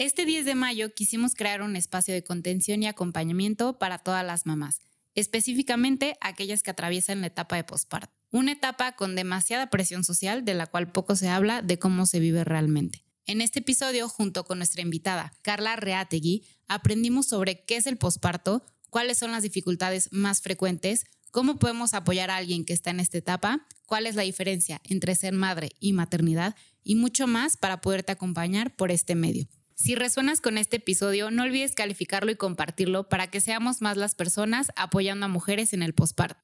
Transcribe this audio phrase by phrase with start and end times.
[0.00, 4.46] Este 10 de mayo quisimos crear un espacio de contención y acompañamiento para todas las
[4.46, 4.78] mamás,
[5.14, 8.10] específicamente aquellas que atraviesan la etapa de posparto.
[8.30, 12.18] Una etapa con demasiada presión social de la cual poco se habla de cómo se
[12.18, 13.04] vive realmente.
[13.26, 18.64] En este episodio, junto con nuestra invitada, Carla Reategui, aprendimos sobre qué es el posparto,
[18.88, 23.18] cuáles son las dificultades más frecuentes, cómo podemos apoyar a alguien que está en esta
[23.18, 28.12] etapa, cuál es la diferencia entre ser madre y maternidad y mucho más para poderte
[28.12, 29.46] acompañar por este medio.
[29.82, 34.14] Si resuenas con este episodio, no olvides calificarlo y compartirlo para que seamos más las
[34.14, 36.38] personas apoyando a mujeres en el posparto.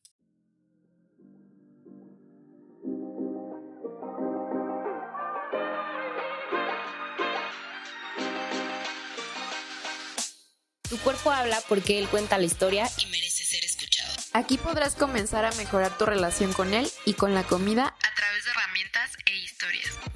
[10.88, 14.14] Tu cuerpo habla porque él cuenta la historia y merece ser escuchado.
[14.32, 18.15] Aquí podrás comenzar a mejorar tu relación con él y con la comida a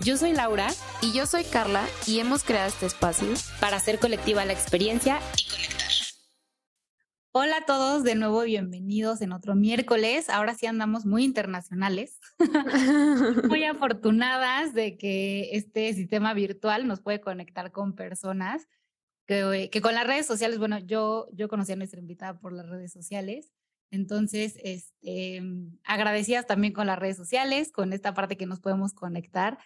[0.03, 0.69] Yo soy Laura
[1.03, 3.29] y yo soy Carla y hemos creado este espacio
[3.61, 5.89] para hacer colectiva la experiencia y conectar.
[7.33, 10.31] Hola a todos, de nuevo bienvenidos en otro miércoles.
[10.31, 12.19] Ahora sí andamos muy internacionales,
[13.47, 18.69] muy afortunadas de que este sistema virtual nos puede conectar con personas
[19.27, 22.67] que, que, con las redes sociales, bueno, yo, yo conocí a nuestra invitada por las
[22.67, 23.53] redes sociales,
[23.91, 25.43] entonces, este,
[25.85, 29.59] agradecidas también con las redes sociales, con esta parte que nos podemos conectar.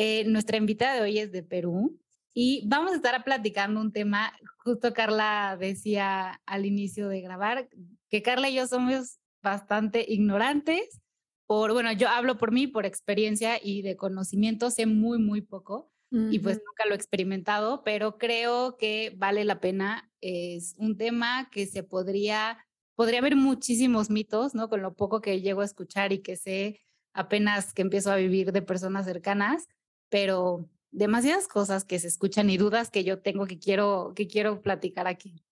[0.00, 1.98] Eh, nuestra invitada de hoy es de Perú
[2.32, 7.68] y vamos a estar platicando un tema, justo Carla decía al inicio de grabar,
[8.08, 11.00] que Carla y yo somos bastante ignorantes,
[11.48, 15.90] por, bueno, yo hablo por mí, por experiencia y de conocimiento, sé muy, muy poco
[16.10, 20.10] y pues nunca lo he experimentado, pero creo que vale la pena.
[20.22, 24.70] Es un tema que se podría, podría haber muchísimos mitos, ¿no?
[24.70, 26.80] Con lo poco que llego a escuchar y que sé
[27.12, 29.66] apenas que empiezo a vivir de personas cercanas,
[30.08, 34.62] pero demasiadas cosas que se escuchan y dudas que yo tengo que quiero, que quiero
[34.62, 35.44] platicar aquí.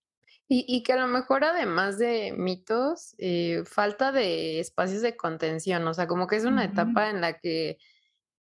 [0.48, 5.86] Y, y que a lo mejor además de mitos, eh, falta de espacios de contención,
[5.88, 7.78] o sea, como que es una etapa en la que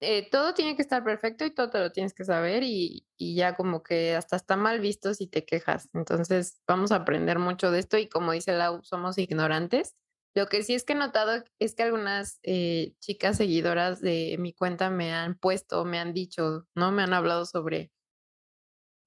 [0.02, 3.36] eh, todo tiene que estar perfecto y todo te lo tienes que saber y, y,
[3.36, 5.90] ya como que hasta está mal visto si te quejas.
[5.94, 9.96] Entonces vamos a aprender mucho de esto y como dice Lau, somos ignorantes
[10.36, 14.54] lo que sí es que he notado es que algunas eh, chicas seguidoras de mi
[14.54, 16.92] cuenta me han puesto, me han dicho, ¿no?
[16.92, 17.94] Me han hablado sobre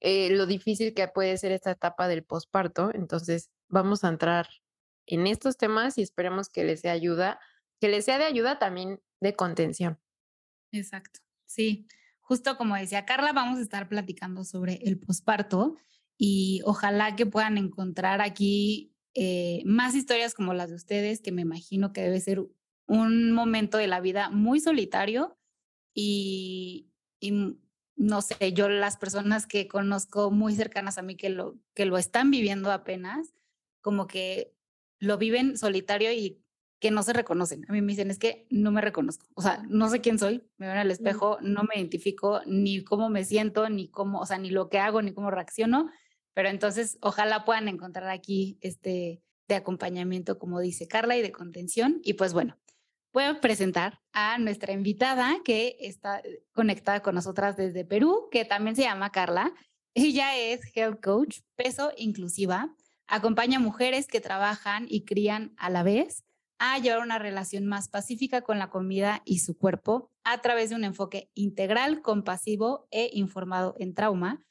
[0.01, 2.91] eh, lo difícil que puede ser esta etapa del posparto.
[2.95, 4.49] Entonces, vamos a entrar
[5.07, 7.39] en estos temas y esperemos que les sea ayuda,
[7.79, 10.01] que les sea de ayuda también de contención.
[10.73, 11.87] Exacto, sí.
[12.21, 15.77] Justo como decía Carla, vamos a estar platicando sobre el posparto
[16.17, 21.43] y ojalá que puedan encontrar aquí eh, más historias como las de ustedes, que me
[21.43, 22.47] imagino que debe ser
[22.87, 25.39] un momento de la vida muy solitario
[25.95, 26.91] y,
[27.97, 31.99] no sé, yo las personas que conozco muy cercanas a mí que lo, que lo
[31.99, 33.35] están viviendo apenas,
[33.81, 34.55] como que
[35.01, 36.41] lo viven solitario y
[36.81, 37.65] que no se reconocen.
[37.69, 40.45] A mí me dicen, es que no me reconozco, o sea, no sé quién soy,
[40.59, 44.27] me veo en el espejo, no me identifico ni cómo me siento, ni cómo, o
[44.27, 45.91] sea, ni lo que hago, ni cómo reacciono,
[46.35, 52.01] pero entonces, ojalá puedan encontrar aquí este de acompañamiento, como dice Carla, y de contención.
[52.05, 52.57] Y pues bueno,
[53.11, 56.23] puedo presentar a nuestra invitada que está
[56.53, 59.53] conectada con nosotras desde Perú, que también se llama Carla.
[59.95, 62.75] Ella es Health Coach, peso inclusiva.
[63.07, 66.25] Acompaña a mujeres que trabajan y crían a la vez
[66.59, 70.77] a llevar una relación más pacífica con la comida y su cuerpo a través de
[70.77, 74.45] un enfoque integral, compasivo e informado en trauma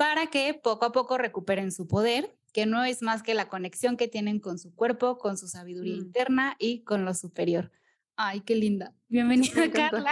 [0.00, 3.98] para que poco a poco recuperen su poder, que no es más que la conexión
[3.98, 6.00] que tienen con su cuerpo, con su sabiduría mm.
[6.00, 7.70] interna y con lo superior.
[8.16, 8.94] Ay, qué linda.
[9.08, 10.10] Bienvenida, Carla.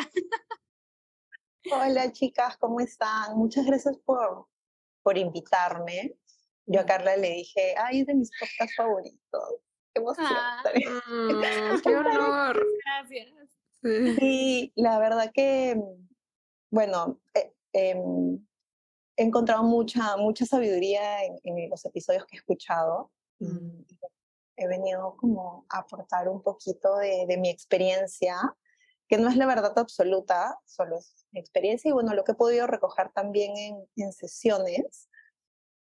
[1.73, 3.35] Hola, chicas, ¿cómo están?
[3.39, 4.49] Muchas gracias por,
[5.03, 6.19] por invitarme.
[6.67, 9.55] Yo a Carla le dije, ay, es de mis podcasts favoritos.
[9.95, 10.27] Qué emoción.
[10.29, 10.65] Ah,
[11.09, 12.67] mm, qué honor.
[12.85, 13.33] Gracias.
[14.19, 15.81] Sí, la verdad que,
[16.71, 18.47] bueno, eh, em,
[19.19, 23.11] he encontrado mucha, mucha sabiduría en, los episodios que he escuchado.
[23.41, 23.83] Mm.
[24.57, 28.37] he venido como a aportar un poquito de, de, mi experiencia,
[29.09, 32.37] que no es la verdad absoluta, solo es mi experiencia y bueno, lo que he
[32.37, 35.09] podido recoger también en, en sesiones.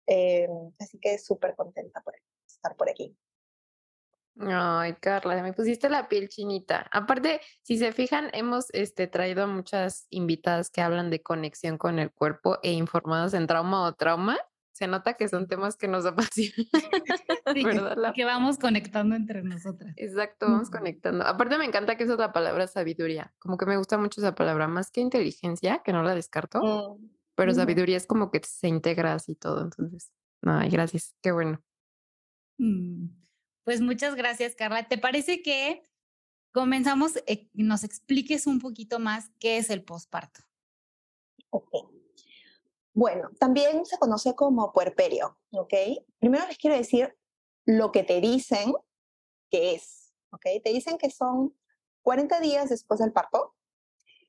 [0.06, 0.48] Eh,
[0.78, 2.14] así que súper contenta por
[2.46, 3.16] estar por aquí.
[4.40, 6.88] Ay, Carla, me pusiste la piel chinita.
[6.90, 11.98] Aparte, si se fijan, hemos este, traído a muchas invitadas que hablan de conexión con
[11.98, 14.36] el cuerpo e informados en trauma o trauma.
[14.72, 16.66] Se nota que son temas que nos apasionan.
[17.84, 18.12] ¿verdad?
[18.12, 19.94] Que vamos conectando entre nosotras.
[19.96, 21.24] Exacto, vamos conectando.
[21.24, 23.32] Aparte, me encanta que esa es la palabra sabiduría.
[23.38, 26.60] Como que me gusta mucho esa palabra, más que inteligencia, que no la descarto.
[26.60, 27.10] Mm.
[27.36, 30.10] pero sabiduría es como que se integra así todo, entonces,
[30.42, 31.60] ay, gracias, qué bueno.
[32.58, 33.08] Mm,
[33.64, 34.86] pues muchas gracias, Carla.
[34.86, 35.82] ¿Te parece que
[36.52, 40.42] comenzamos, eh, nos expliques un poquito más qué es el posparto?
[41.50, 41.70] Ok.
[42.92, 45.74] Bueno, también se conoce como puerperio, ¿ok?
[46.20, 47.16] Primero les quiero decir
[47.64, 48.72] lo que te dicen
[49.50, 50.46] que es, ¿ok?
[50.62, 51.56] Te dicen que son
[52.02, 53.56] 40 días después del parto,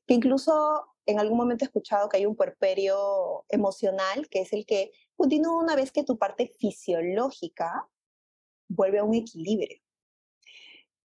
[0.08, 4.66] que incluso en algún momento he escuchado que hay un puerperio emocional, que es el
[4.66, 7.88] que continúa una vez que tu parte fisiológica
[8.68, 9.80] vuelve a un equilibrio.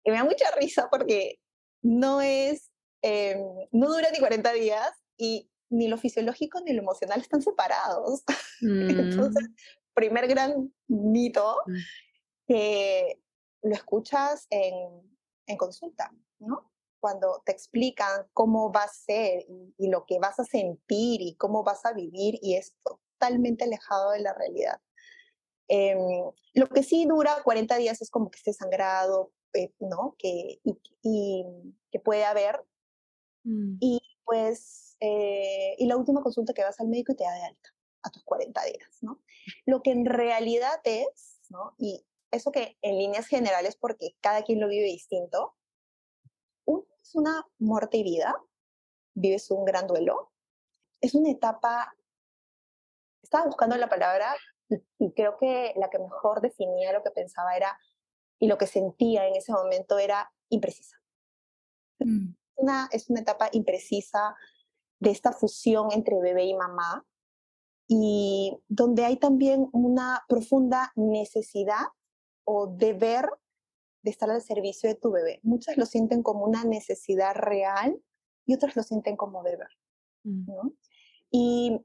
[0.05, 1.39] Y me da mucha risa porque
[1.83, 2.71] no es,
[3.03, 3.41] em,
[3.73, 8.23] no dura ni 40 días y ni lo fisiológico ni lo emocional están separados.
[8.61, 9.55] Entonces, mm.
[9.95, 11.77] primer gran mito mm.
[12.47, 13.21] que
[13.62, 15.09] lo escuchas en,
[15.47, 16.71] en consulta, ¿no?
[17.00, 19.45] Cuando te explican cómo va a ser
[19.77, 24.11] y, lo que vas a sentir y cómo vas a vivir y es totalmente alejado
[24.11, 24.81] de la realidad.
[25.69, 30.17] Em, lo que sí dura 40 días es como que esté sangrado, eh, ¿no?
[30.19, 31.44] Que, y,
[31.91, 32.65] que puede haber.
[33.44, 33.76] Mm.
[33.81, 37.43] Y pues, eh, y la última consulta que vas al médico y te da de
[37.43, 37.70] alta
[38.03, 39.20] a tus 40 días, ¿no?
[39.67, 41.75] Lo que en realidad es, ¿no?
[41.79, 45.55] Y eso que en líneas generales, porque cada quien lo vive distinto,
[46.64, 48.37] uno es una muerte y vida,
[49.14, 50.32] vives un gran duelo,
[51.00, 51.94] es una etapa,
[53.23, 54.37] estaba buscando la palabra
[54.99, 57.79] y creo que la que mejor definía lo que pensaba era
[58.38, 60.97] y lo que sentía en ese momento era imprecisa.
[61.99, 62.35] Mm.
[62.56, 64.37] Una, es una etapa imprecisa
[65.00, 67.06] de esta fusión entre bebé y mamá
[67.88, 71.87] y donde hay también una profunda necesidad
[72.44, 73.29] o deber
[74.03, 75.41] de estar al servicio de tu bebé.
[75.43, 78.00] Muchas lo sienten como una necesidad real
[78.44, 79.69] y otras lo sienten como deber.
[80.25, 80.47] Mm.
[80.47, 80.73] ¿no?
[81.31, 81.81] Y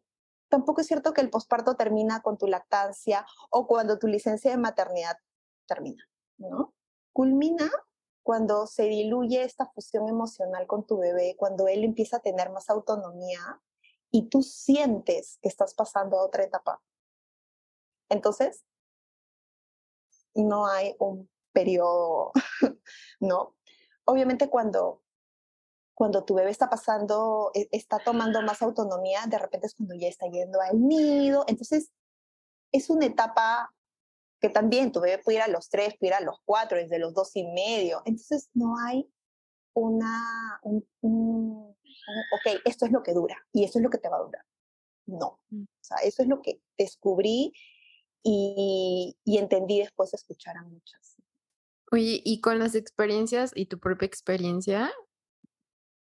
[0.54, 4.58] tampoco es cierto que el posparto termina con tu lactancia o cuando tu licencia de
[4.58, 5.18] maternidad
[5.66, 6.08] termina.
[6.38, 6.76] ¿no?
[7.12, 7.72] Culmina
[8.22, 12.70] cuando se diluye esta fusión emocional con tu bebé, cuando él empieza a tener más
[12.70, 13.64] autonomía
[14.12, 16.84] y tú sientes que estás pasando a otra etapa.
[18.10, 18.64] Entonces,
[20.36, 22.32] no hay un periodo,
[23.20, 23.56] ¿no?
[24.06, 25.02] Obviamente cuando,
[26.04, 30.10] cuando tu bebé está pasando, e, está tomando más autonomía, de repente es cuando ya
[30.10, 31.46] está yendo al nido.
[31.48, 31.94] Entonces,
[32.74, 33.74] es una etapa
[34.42, 37.34] que también tu bebé ir a los tres, ir a los cuatro, desde los dos
[37.38, 38.02] y medio.
[38.04, 39.10] Entonces no hay
[39.74, 40.84] una, un,
[41.72, 44.46] ok, esto es lo que dura y esto es lo que te va a durar.
[45.06, 45.64] No, mm.
[45.64, 47.54] o sea, eso es lo que descubrí
[48.22, 51.16] y, y entendí después de escuchar a muchas.
[51.94, 54.92] Oye, y con las experiencias y tu propia experiencia,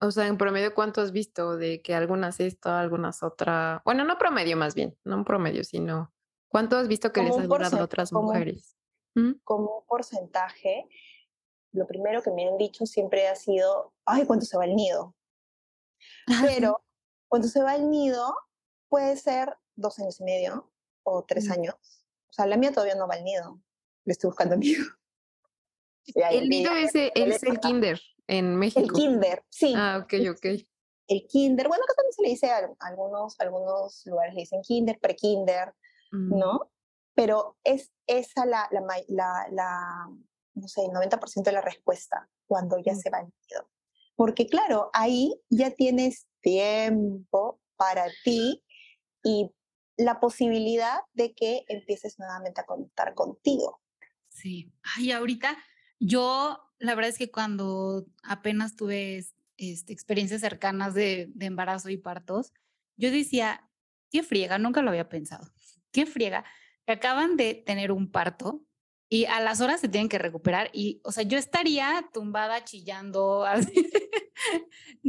[0.01, 3.83] o sea, en promedio, ¿cuánto has visto de que algunas esto, algunas otra?
[3.85, 6.13] Bueno, no promedio más bien, no un promedio, sino
[6.57, 8.77] ¿Cuánto has visto que les ha durado a otras mujeres?
[9.15, 9.33] ¿Mm?
[9.45, 10.89] Como un porcentaje,
[11.73, 15.15] lo primero que me han dicho siempre ha sido, ay, ¿cuánto se va el nido?
[16.61, 16.83] Pero
[17.29, 18.35] cuando se va el nido,
[18.89, 20.73] puede ser dos años y medio
[21.03, 21.53] o tres mm.
[21.53, 21.75] años.
[22.31, 23.61] O sea, la mía todavía no va al nido.
[24.05, 24.85] Le estoy buscando nido.
[26.15, 28.81] El nido es, es el kinder en México.
[28.81, 29.75] El kinder, sí.
[29.77, 30.47] Ah, ok, ok.
[31.09, 34.99] El kinder, bueno, acá también se le dice a algunos, algunos lugares le dicen kinder,
[35.01, 35.73] pre-kinder,
[36.13, 36.39] Mm.
[36.39, 36.71] ¿no?
[37.15, 40.09] Pero es esa la, la, la, la
[40.55, 42.97] no sé, el 90% de la respuesta cuando ya mm.
[42.97, 43.71] se va el nido.
[44.15, 48.63] Porque claro, ahí ya tienes tiempo para ti
[49.23, 49.51] y
[49.99, 53.81] la posibilidad de que empieces nuevamente a contar contigo.
[54.29, 55.57] Sí, ay, ahorita
[55.99, 59.25] yo, la verdad es que cuando apenas tuve
[59.57, 62.53] este, experiencias cercanas de, de embarazo y partos,
[62.97, 63.69] yo decía,
[64.11, 65.51] qué friega, nunca lo había pensado
[65.97, 66.45] qué friega,
[66.85, 68.63] que acaban de tener un parto
[69.09, 73.47] y a las horas se tienen que recuperar y, o sea, yo estaría tumbada chillando,
[73.47, 73.91] así,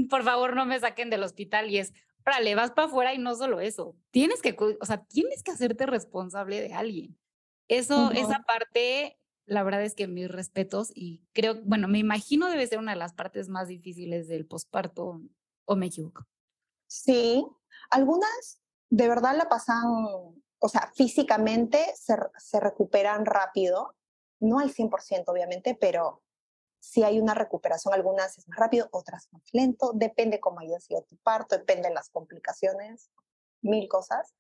[0.10, 1.92] por favor no me saquen del hospital y es,
[2.26, 5.86] órale, vas para afuera y no solo eso, tienes que, o sea, tienes que hacerte
[5.86, 7.18] responsable de alguien.
[7.68, 12.68] Eso, esa parte, la verdad es que mis respetos y creo, bueno, me imagino debe
[12.68, 15.22] ser una de las partes más difíciles del posparto,
[15.66, 16.28] o me equivoco.
[16.86, 17.46] Sí,
[17.90, 19.84] algunas de verdad la pasan
[20.60, 23.96] o sea, físicamente se, se recuperan rápido,
[24.40, 26.24] no al 100% obviamente, pero
[26.80, 31.04] si hay una recuperación, algunas es más rápido, otras más lento, depende cómo haya sido
[31.04, 33.12] tu parto, depende de las complicaciones,
[33.62, 34.34] mil cosas.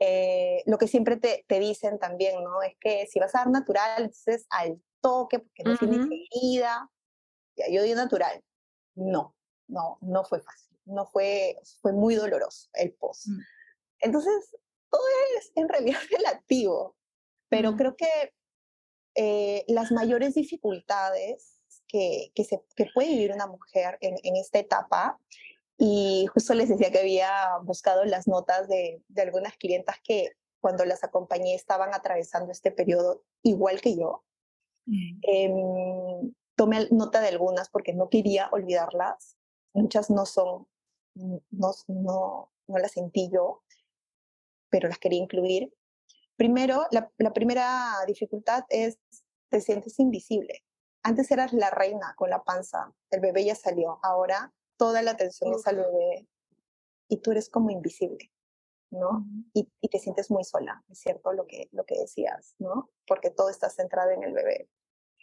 [0.00, 2.62] Eh, lo que siempre te, te, dicen también, ¿no?
[2.62, 6.88] Es que si vas a dar natural, entonces al toque, porque no tienes herida,
[7.70, 8.42] yo di natural.
[8.94, 9.34] No,
[9.68, 13.26] no, no fue fácil, no fue, fue muy doloroso el post.
[13.26, 13.40] Mm.
[14.00, 14.56] Entonces,
[14.90, 15.02] todo
[15.38, 16.96] es en realidad relativo,
[17.48, 18.34] pero creo que
[19.14, 24.58] eh, las mayores dificultades que, que, se, que puede vivir una mujer en, en, esta
[24.58, 25.18] etapa,
[25.78, 30.84] y justo les decía que había buscado las notas de, de algunas clientas que cuando
[30.84, 34.24] las acompañé estaban atravesando este periodo igual que yo.
[34.86, 35.20] Mm.
[35.22, 39.36] Eh, tomé nota de algunas porque no quería olvidarlas.
[39.72, 40.66] Muchas no son,
[41.14, 43.62] no, no, no las sentí yo,
[44.70, 45.72] pero las quería incluir.
[46.34, 48.98] Primero, la, la primera dificultad es
[49.48, 50.64] te sientes invisible.
[51.04, 55.52] Antes eras la reina con la panza, el bebé ya salió, ahora toda la atención
[55.52, 56.26] es al bebé
[57.08, 58.32] y tú eres como invisible,
[58.90, 59.26] ¿no?
[59.52, 62.90] Y, y, te sientes muy sola, es cierto lo que, lo que decías, ¿no?
[63.06, 64.70] Porque todo está centrado en el bebé.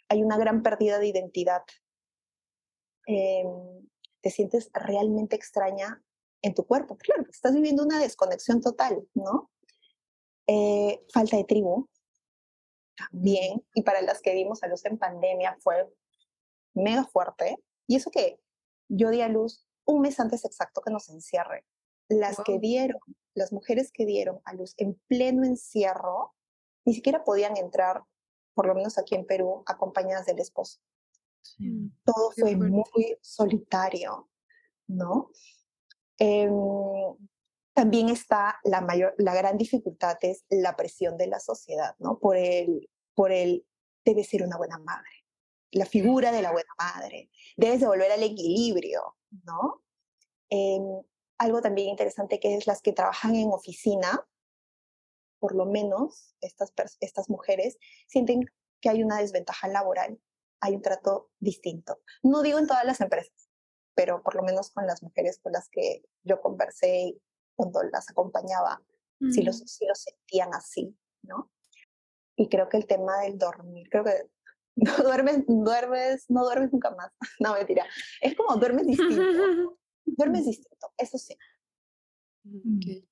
[0.08, 1.62] Hay una gran pérdida de identidad.
[3.08, 3.44] Eh,
[4.20, 6.02] te sientes realmente extraña
[6.42, 6.96] en tu cuerpo.
[6.96, 9.50] Claro, estás viviendo una desconexión total, ¿no?
[10.46, 11.88] Eh, falta de tribu,
[12.96, 15.88] también, y para las que dimos a luz en pandemia fue
[16.74, 17.56] mega fuerte.
[17.86, 18.38] Y eso que
[18.88, 21.64] yo di a luz un mes antes exacto que nos encierre.
[22.08, 23.00] Las que dieron,
[23.34, 26.34] las mujeres que dieron a luz en pleno encierro,
[26.84, 28.02] ni siquiera podían entrar,
[28.54, 30.80] por lo menos aquí en Perú, acompañadas del esposo.
[32.04, 34.28] Todo fue muy solitario,
[34.86, 35.30] ¿no?
[36.18, 36.48] Eh,
[37.76, 42.18] también está la mayor, la gran dificultad es la presión de la sociedad, ¿no?
[42.18, 43.66] Por el, por el,
[44.04, 45.15] debe ser una buena madre,
[45.76, 49.82] la figura de la buena madre, debes de volver al equilibrio, ¿no?
[50.48, 50.80] Eh,
[51.38, 54.26] algo también interesante que es las que trabajan en oficina,
[55.38, 58.46] por lo menos estas, estas mujeres sienten
[58.80, 60.18] que hay una desventaja laboral,
[60.60, 62.00] hay un trato distinto.
[62.22, 63.50] No digo en todas las empresas,
[63.94, 67.18] pero por lo menos con las mujeres con las que yo conversé
[67.54, 68.82] cuando las acompañaba,
[69.20, 69.30] mm.
[69.30, 71.50] si, los, si los sentían así, ¿no?
[72.34, 74.30] Y creo que el tema del dormir, creo que
[74.76, 77.10] no duermes, duermes, no duermes nunca más.
[77.40, 77.86] No, mentira.
[78.20, 79.22] Es como duermes distinto.
[80.04, 81.36] duermes distinto, eso sí.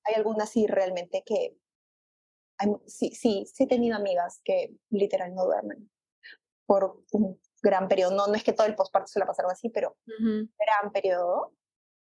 [0.05, 1.57] Hay algunas sí realmente que,
[2.85, 5.91] sí, sí, sí he tenido amigas que literal no duermen
[6.65, 8.15] por un gran periodo.
[8.15, 11.53] No, no es que todo el posparto se la pasaron así, pero un gran periodo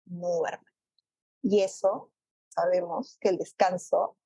[0.05, 0.73] no duermen.
[1.43, 2.13] Y eso
[2.49, 4.17] sabemos que el descanso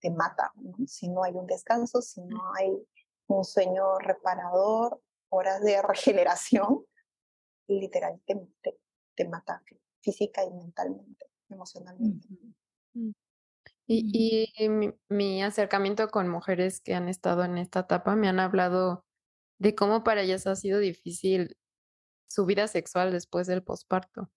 [0.00, 0.52] te mata.
[0.86, 2.70] Si no hay un descanso, si no hay
[3.28, 6.84] un sueño reparador, horas de regeneración,
[7.68, 8.78] literalmente te,
[9.14, 9.62] te mata
[10.00, 12.28] física y mentalmente, emocionalmente.
[12.94, 13.10] Mm.
[13.86, 18.38] Y, y mi, mi, acercamiento con mujeres que han estado en esta etapa me han
[18.38, 19.06] hablado
[19.58, 21.56] de cómo para ellas ha sido difícil
[22.28, 24.30] su vida sexual después del posparto.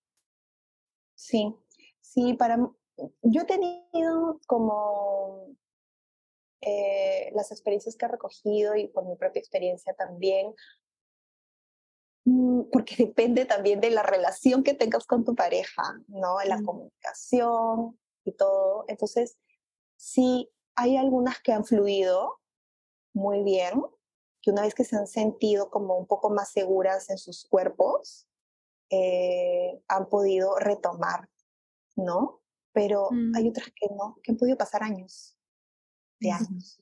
[1.15, 1.53] Sí,
[1.99, 2.57] sí, para
[3.21, 5.55] yo he tenido como
[6.61, 10.53] eh, las experiencias que he recogido y por mi propia experiencia también,
[12.25, 16.37] mm, porque depende también de la relación que tengas con tu pareja, ¿no?
[16.45, 18.85] La comunicación y todo.
[18.87, 19.37] Entonces,
[19.95, 22.39] sí, hay algunas que han fluido
[23.13, 23.83] muy bien,
[24.41, 28.27] que una vez que se han sentido como un poco más seguras en sus cuerpos,
[28.89, 31.29] eh, han podido retomar,
[31.95, 32.41] ¿no?
[32.73, 33.49] pero hay mm.
[33.49, 35.37] otras que no, que han podido pasar años,
[36.21, 36.81] de años.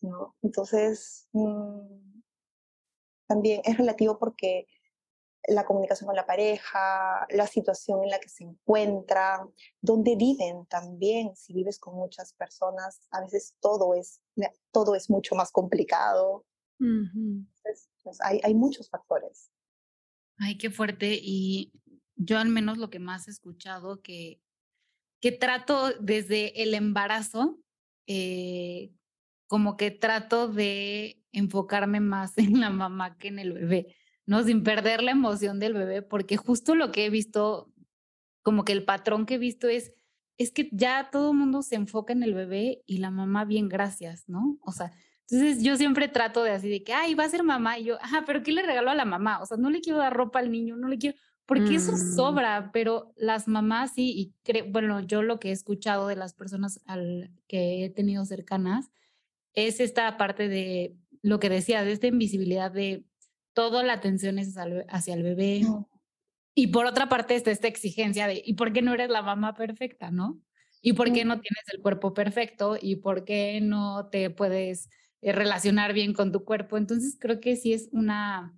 [0.00, 0.34] ¿no?
[0.42, 2.20] Entonces, mm,
[3.28, 4.66] también es relativo porque
[5.48, 11.36] la comunicación con la pareja, la situación en la que se encuentran, dónde viven también,
[11.36, 14.20] si vives con muchas personas, a veces todo es,
[14.72, 16.44] todo es mucho más complicado.
[16.80, 19.52] Entonces, pues, hay, hay muchos factores.
[20.38, 21.16] Ay, qué fuerte.
[21.20, 21.72] Y
[22.16, 24.40] yo al menos lo que más he escuchado que
[25.22, 27.56] que trato desde el embarazo,
[28.06, 28.92] eh,
[29.46, 34.42] como que trato de enfocarme más en la mamá que en el bebé, ¿no?
[34.42, 37.72] Sin perder la emoción del bebé, porque justo lo que he visto,
[38.42, 39.92] como que el patrón que he visto es,
[40.38, 44.24] es que ya todo mundo se enfoca en el bebé y la mamá bien, gracias,
[44.28, 44.58] ¿no?
[44.62, 44.92] O sea,
[45.30, 47.96] entonces yo siempre trato de así de que, ay, va a ser mamá y yo,
[48.02, 49.40] ajá, pero ¿qué le regalo a la mamá?
[49.40, 52.14] O sea, no le quiero dar ropa al niño, no le quiero, porque eso mm.
[52.16, 56.34] sobra, pero las mamás sí, y creo, bueno, yo lo que he escuchado de las
[56.34, 58.90] personas al que he tenido cercanas
[59.54, 63.04] es esta parte de lo que decía, de esta invisibilidad de
[63.52, 64.56] toda la atención es
[64.88, 65.62] hacia el bebé.
[66.54, 69.54] Y por otra parte está esta exigencia de, ¿y por qué no eres la mamá
[69.54, 70.40] perfecta, no?
[70.82, 72.76] ¿Y por qué no tienes el cuerpo perfecto?
[72.80, 74.90] ¿Y por qué no te puedes
[75.22, 76.76] eh, relacionar bien con tu cuerpo?
[76.76, 78.54] Entonces creo que sí es una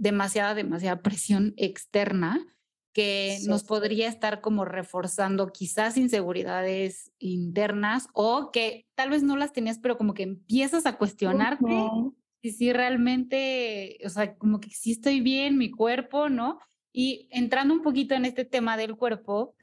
[0.00, 2.44] demasiada, demasiada presión externa
[2.92, 9.52] que nos podría estar como reforzando quizás inseguridades internas o que tal vez no las
[9.52, 11.66] tenías, pero como que empiezas a cuestionarte
[12.42, 16.58] si sí realmente, o sea, como que sí estoy bien, mi cuerpo, ¿no?
[16.92, 19.54] Y entrando un poquito en este tema del cuerpo,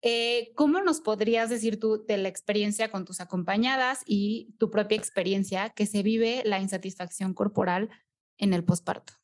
[0.00, 4.96] eh, ¿cómo nos podrías decir tú de la experiencia con tus acompañadas y tu propia
[4.96, 7.90] experiencia que se vive la insatisfacción corporal
[8.38, 9.21] en el posparto?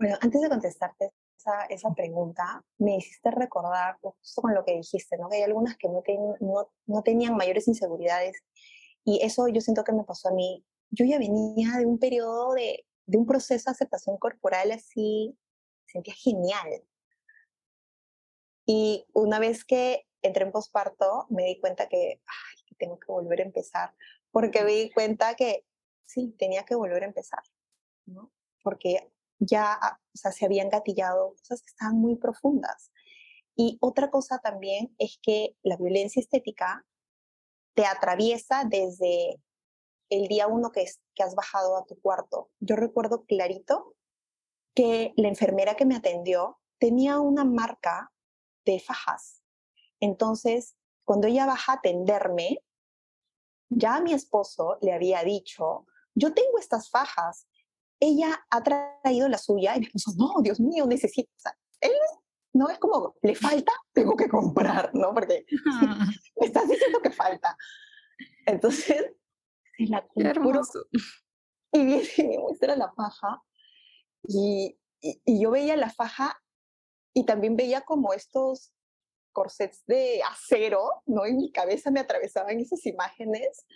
[0.00, 5.18] Bueno, antes de contestarte esa, esa, pregunta, me hiciste recordar justo con lo que dijiste,
[5.18, 5.28] ¿no?
[5.28, 6.02] Que hay algunas que no,
[6.40, 8.42] no, no tenían mayores inseguridades
[9.04, 10.64] y eso yo siento que me pasó a mí.
[10.88, 15.36] Yo ya venía de un periodo de, de un proceso de aceptación corporal así,
[15.84, 16.82] sentía genial.
[18.64, 23.40] Y una vez que entré en posparto, me di cuenta que, ay, tengo que volver
[23.40, 23.94] a empezar,
[24.30, 25.66] porque me di cuenta que
[26.06, 27.42] sí, tenía que volver a empezar,
[28.06, 28.32] ¿no?
[28.62, 32.92] Porque ya ah, o sea, se habían gatillado cosas que estaban muy profundas.
[33.56, 36.86] Y otra cosa también es que la violencia estética
[37.74, 39.40] te atraviesa desde
[40.10, 42.50] el día uno que, es, que has bajado a tu cuarto.
[42.58, 43.94] Yo recuerdo clarito
[44.74, 48.12] que la enfermera que me atendió tenía una marca
[48.64, 49.42] de fajas.
[50.00, 52.62] Entonces, cuando ella baja a atenderme,
[53.68, 57.46] ya mi esposo le había dicho, yo tengo estas fajas,
[58.00, 61.30] ella ha traído la suya y me dijo, no, Dios mío, necesito.
[61.36, 61.92] O sea, él
[62.52, 65.14] no es como, le falta, tengo que comprar, ¿no?
[65.14, 65.44] Porque
[66.40, 67.56] me estás diciendo que falta.
[68.46, 69.12] Entonces,
[69.76, 70.62] se la compró.
[71.72, 73.42] Y viene y me muestra la faja.
[74.24, 76.36] Y, y, y, yo veía la faja
[77.14, 78.72] y también veía como estos
[79.32, 81.24] corsets de acero, ¿no?
[81.24, 83.66] En mi cabeza me atravesaban esas imágenes.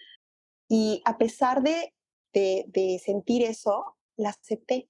[0.68, 1.94] Y a pesar de,
[2.32, 4.88] de, de sentir eso, la acepté.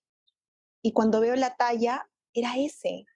[0.83, 3.07] Y cuando veo la talla, era ese.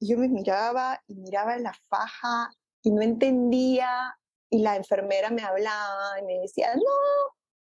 [0.00, 2.50] yo me miraba y miraba la faja
[2.82, 4.18] y no entendía.
[4.50, 6.82] Y la enfermera me hablaba y me decía, no,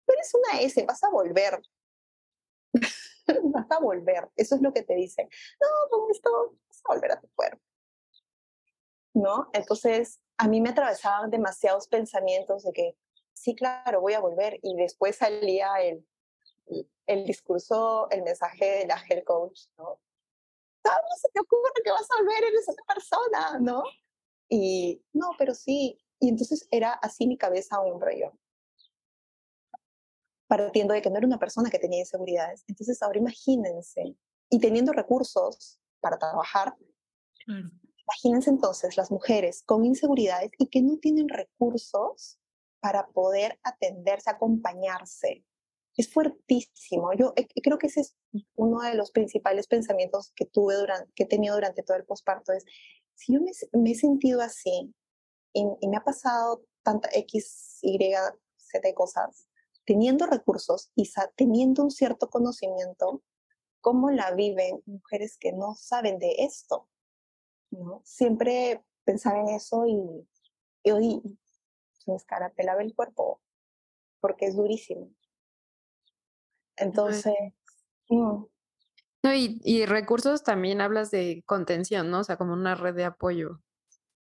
[0.05, 1.61] tú eres una S, vas a volver.
[3.43, 4.29] vas a volver.
[4.35, 5.29] Eso es lo que te dicen.
[5.59, 7.61] No, con esto vas a volver a tu cuerpo.
[9.13, 9.49] ¿No?
[9.53, 12.97] Entonces, a mí me atravesaban demasiados pensamientos de que,
[13.33, 14.59] sí, claro, voy a volver.
[14.63, 16.05] Y después salía el,
[17.11, 19.99] el discurso, el mensaje de la health coach, ¿no?
[20.83, 22.43] ¿Cómo se te ocurre que vas a volver?
[22.43, 23.83] Eres otra persona, ¿no?
[24.49, 25.99] Y no, pero sí.
[26.19, 28.31] Y entonces era así mi cabeza un rollo.
[30.47, 32.63] Partiendo de que no era una persona que tenía inseguridades.
[32.67, 34.15] Entonces ahora imagínense,
[34.49, 36.75] y teniendo recursos para trabajar,
[37.47, 42.39] imagínense entonces las mujeres con inseguridades y que no tienen recursos
[42.81, 45.45] para poder atenderse, acompañarse,
[46.01, 47.13] es fuertísimo.
[47.13, 48.17] Yo eh, creo que ese es
[48.55, 52.51] uno de los principales pensamientos que tuve durante, que he tenido durante todo el posparto,
[52.53, 52.65] es
[53.15, 54.93] si yo me, he sentido así
[55.53, 57.99] y, me ha pasado tanta X, Y,
[58.57, 59.47] Z cosas,
[59.85, 63.21] teniendo recursos y teniendo un cierto conocimiento,
[63.79, 66.89] ¿cómo la viven mujeres que no saben de esto?
[67.69, 68.01] ¿No?
[68.05, 70.27] Siempre pensaba en eso y,
[70.83, 71.21] y hoy
[71.99, 73.41] se me escarapelaba el cuerpo
[74.19, 75.11] porque es durísimo.
[76.77, 77.35] Entonces.
[78.09, 82.19] No, y, y recursos también hablas de contención, ¿no?
[82.19, 83.61] O sea, como una red de apoyo.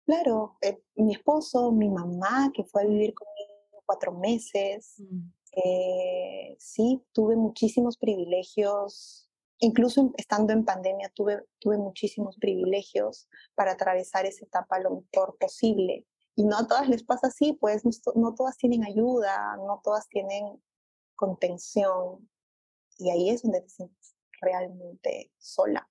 [0.06, 5.32] Claro, eh, mi esposo, mi mamá, que fue a vivir conmigo cuatro meses, mm.
[5.56, 14.26] eh, sí, tuve muchísimos privilegios, incluso estando en pandemia tuve, tuve muchísimos privilegios para atravesar
[14.26, 16.06] esa etapa lo mejor posible.
[16.36, 20.08] Y no a todas les pasa así, pues no, no todas tienen ayuda, no todas
[20.08, 20.62] tienen
[21.16, 22.28] contención,
[22.98, 25.88] y ahí es donde te sientes realmente sola.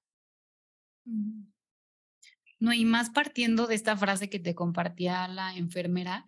[2.60, 6.26] No, y más partiendo de esta frase que te compartía la enfermera,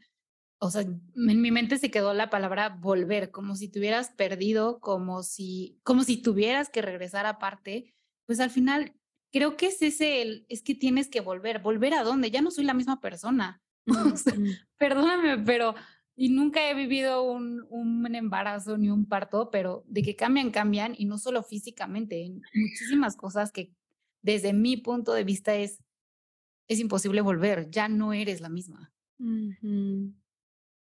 [0.59, 4.79] o sea, en mi mente se quedó la palabra volver, como si te hubieras perdido,
[4.79, 7.93] como si, como si tuvieras que regresar aparte,
[8.25, 8.95] pues al final
[9.31, 12.51] creo que es ese, el, es que tienes que volver, volver a dónde, ya no
[12.51, 13.61] soy la misma persona.
[14.77, 15.75] perdóname, pero
[16.19, 20.95] y nunca he vivido un, un, embarazo ni un parto, pero de que cambian, cambian,
[20.97, 23.71] y no solo físicamente, muchísimas cosas que
[24.23, 25.79] desde mi punto de vista es,
[26.67, 28.91] es imposible volver, ya no eres la misma.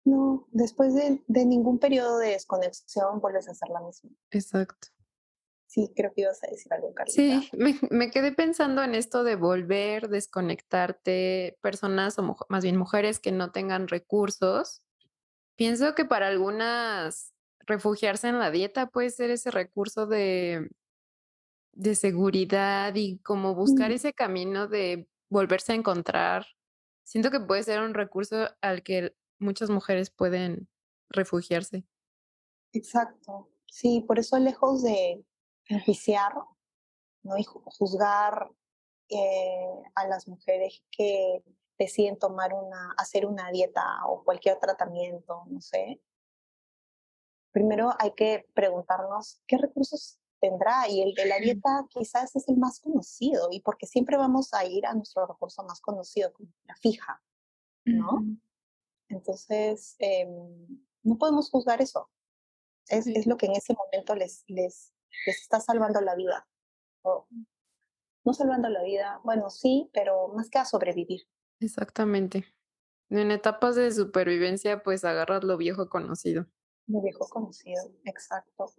[0.03, 4.09] No, después de, de, ningún periodo de desconexión vuelves a ser la misma.
[4.31, 4.89] Exacto.
[5.65, 7.41] Sí, creo que ibas a decir algo, Carlita.
[7.41, 13.19] Sí, me, me quedé pensando en esto de volver, desconectarte, personas o más bien mujeres
[13.19, 14.81] que no tengan recursos
[15.57, 20.69] Pienso que para algunas refugiarse en la dieta puede ser ese recurso de
[21.73, 23.93] de seguridad y como buscar Mm.
[23.93, 26.45] ese camino de volverse a encontrar.
[27.05, 30.67] Siento que puede ser un recurso al que muchas mujeres pueden
[31.09, 31.85] refugiarse.
[32.73, 33.49] Exacto.
[33.67, 35.23] Sí, por eso lejos de
[35.67, 36.33] enjuiciar,
[37.23, 37.37] ¿no?
[37.37, 38.49] Y ju- juzgar
[39.09, 41.41] eh, a las mujeres que
[41.81, 45.99] deciden tomar una, hacer una dieta o cualquier tratamiento, no sé.
[47.51, 52.57] Primero hay que preguntarnos qué recursos tendrá y el de la dieta quizás es el
[52.57, 56.75] más conocido y porque siempre vamos a ir a nuestro recurso más conocido, como la
[56.75, 57.21] fija,
[57.85, 58.13] ¿no?
[58.15, 58.37] Ujú.
[59.09, 60.67] Entonces, em,
[61.03, 62.09] no podemos juzgar eso.
[62.87, 63.13] Es, Sí.
[63.15, 64.93] es lo que en ese momento les, les,
[65.25, 66.47] les está salvando la vida.
[67.03, 67.27] O,
[68.23, 71.27] no salvando la vida, bueno, sí, pero más que a sobrevivir,
[71.61, 72.45] Exactamente.
[73.09, 76.47] En etapas de supervivencia, pues agarras lo viejo conocido.
[76.87, 78.73] lo viejo conocido, exacto.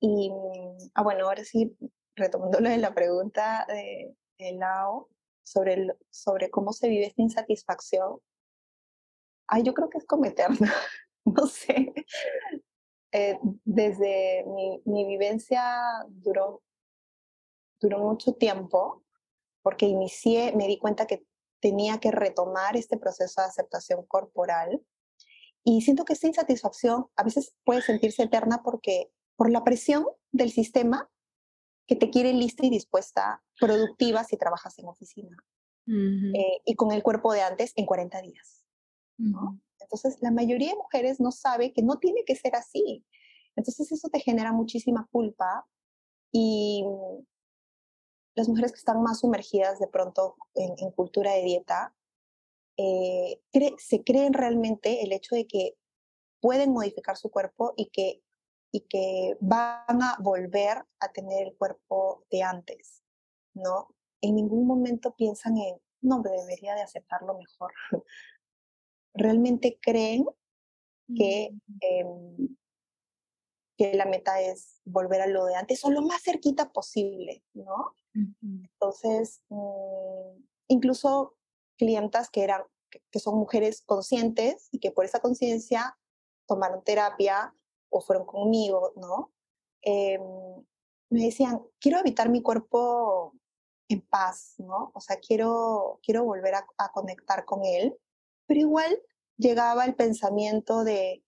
[0.00, 1.76] Y, mm, ah, bueno, ahora sí,
[2.16, 5.08] retomando lo de la pregunta de, de Lao
[5.44, 8.20] sobre, el- sobre cómo se vive esta insatisfacción,
[9.48, 10.72] ay, yo creo que es como eterna,
[11.24, 11.92] no sé.
[13.12, 16.62] Eh, desde mi, mi vivencia duró,
[17.80, 19.04] duró mucho tiempo,
[19.62, 21.24] porque inicié, me di cuenta que
[21.66, 24.80] tenía que retomar este proceso de aceptación corporal
[25.64, 30.52] y siento que esta insatisfacción a veces puede sentirse eterna porque por la presión del
[30.52, 31.10] sistema
[31.88, 35.36] que te quiere lista y dispuesta, productiva si trabajas en oficina
[35.88, 36.36] Ujú.
[36.36, 38.64] eh, y con el cuerpo de antes en 40 días.
[39.18, 39.40] ¿no?
[39.40, 39.60] Ujú.
[39.80, 43.04] Entonces, la mayoría de mujeres no sabe que no tiene que ser así.
[43.56, 45.66] Entonces, eso te genera muchísima culpa
[46.30, 46.84] y
[48.36, 51.94] las mujeres que están más sumergidas de pronto en, en cultura de dieta,
[52.76, 55.76] eh, cre- se creen realmente el hecho de que
[56.40, 58.22] pueden modificar su cuerpo y que,
[58.72, 63.02] y que van a volver a tener el cuerpo de antes,
[63.54, 63.88] ¿no?
[64.20, 67.72] En ningún momento piensan en, no, debería de aceptarlo mejor.
[69.14, 70.26] Realmente creen
[71.14, 72.56] que, em,
[73.76, 77.94] que la meta es volver a lo de antes o lo más cerquita posible, ¿no?
[78.14, 81.36] Entonces, mm, incluso
[81.76, 85.98] clientas que eran, que, que son mujeres conscientes y que por esa conciencia
[86.46, 87.54] tomaron terapia
[87.90, 89.32] o fueron conmigo, ¿no?
[89.82, 90.20] Em,
[91.10, 93.34] me decían, quiero habitar mi cuerpo
[93.88, 94.90] en paz, ¿no?
[94.94, 97.96] O sea, quiero, quiero volver a, a conectar con él,
[98.46, 99.00] pero igual
[99.36, 101.22] llegaba el pensamiento de,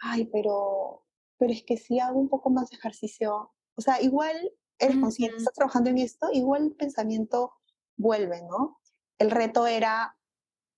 [0.00, 1.05] ay, pero,
[1.38, 5.36] pero es que si hago un poco más de ejercicio, o sea, igual eres consciente,
[5.36, 7.54] estás trabajando en esto, igual el pensamiento
[7.96, 8.80] vuelve, ¿no?
[9.18, 10.18] El reto era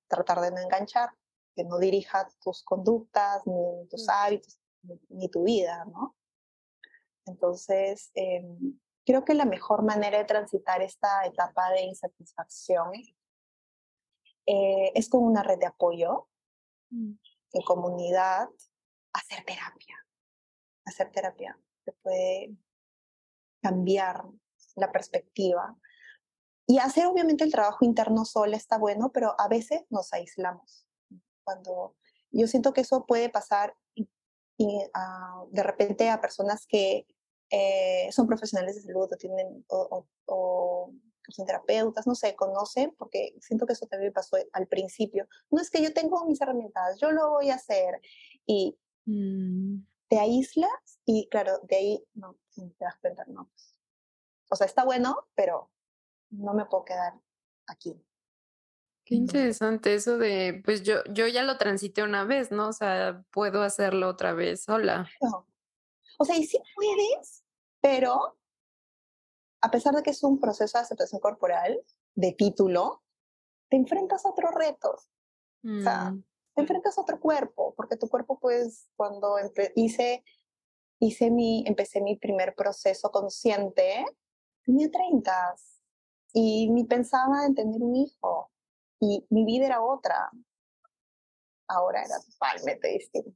[0.09, 1.11] tratar de no enganchar,
[1.55, 6.17] que no dirija tus conductas, ni tus hábitos, ni, ni tu vida, ¿no?
[7.27, 12.93] Entonces, em, creo que la mejor manera de transitar esta etapa de insatisfacción
[14.47, 16.29] eh, es con una red de apoyo,
[16.91, 17.13] Mm.
[17.53, 18.49] en comunidad,
[19.13, 19.97] hacer terapia.
[20.89, 22.57] Hacer terapia te puede
[23.63, 24.25] cambiar
[24.77, 25.77] la perspectiva.
[26.67, 30.87] Y hacer obviamente el trabajo interno sola está bueno, pero a veces nos aislamos.
[31.45, 31.97] Cuando
[32.31, 34.09] yo siento que eso puede pasar y,
[34.59, 37.07] y, ah, de repente a personas que
[37.51, 40.93] eh, son profesionales de salud o tienen o, o- o
[41.31, 45.27] son terapeutas, no sé, conocen, porque siento que eso también pasó al principio.
[45.51, 48.01] No es que yo tengo mis herramientas, yo lo voy a hacer
[48.47, 48.79] y
[49.11, 49.87] Mm.
[50.09, 53.77] Te aíslas y claro, de ahí no, te das cuenta, no, pues,
[54.51, 55.71] o sea, está bueno, pero
[56.31, 57.15] no me puedo quedar
[57.67, 58.03] aquí.
[59.05, 62.69] Qué interesante eso de, pues yo, yo ya lo transité una vez, ¿no?
[62.69, 65.09] O sea, puedo hacerlo otra vez sola.
[65.23, 65.47] No.
[66.19, 67.45] O sea, y sí puedes,
[67.81, 68.39] pero
[69.63, 71.83] a pesar de que es un proceso de aceptación corporal
[72.15, 73.03] de título,
[73.71, 75.11] te enfrentas a otros retos.
[75.65, 76.25] O sea, Mm.
[76.61, 79.37] Enfrentas a otro cuerpo, porque tu cuerpo, pues, cuando
[79.75, 80.25] hice,
[80.99, 84.05] hice mi, empecé mi primer proceso consciente,
[84.65, 85.55] tenía 30
[86.33, 88.51] y ni pensaba en tener un hijo
[89.01, 90.31] y mi vida era otra.
[91.69, 93.31] Ahora era totalmente distinta.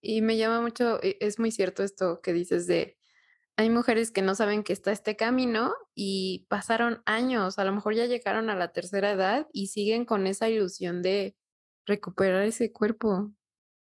[0.00, 2.98] Y me llama mucho, e- es muy cierto esto que dices de,
[3.56, 7.94] hay mujeres que no saben que está este camino y pasaron años, a lo mejor
[7.94, 11.36] ya llegaron a la tercera edad y siguen con esa ilusión de
[11.94, 13.30] recuperar ese cuerpo.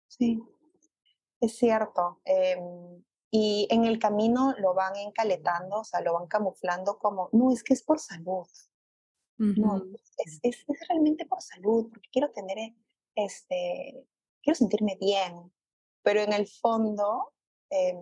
[0.08, 0.42] Sí,
[1.40, 2.20] es cierto.
[2.24, 7.52] em, y en el camino lo van encaletando, o sea, lo van camuflando como, no,
[7.52, 8.46] es que es por salud.
[9.38, 9.76] No,
[10.24, 12.74] es, es, es realmente por salud, porque quiero tener, eh,
[13.14, 14.04] este,
[14.42, 15.52] quiero sentirme bien.
[16.02, 17.34] Pero en el fondo,
[17.70, 17.98] em,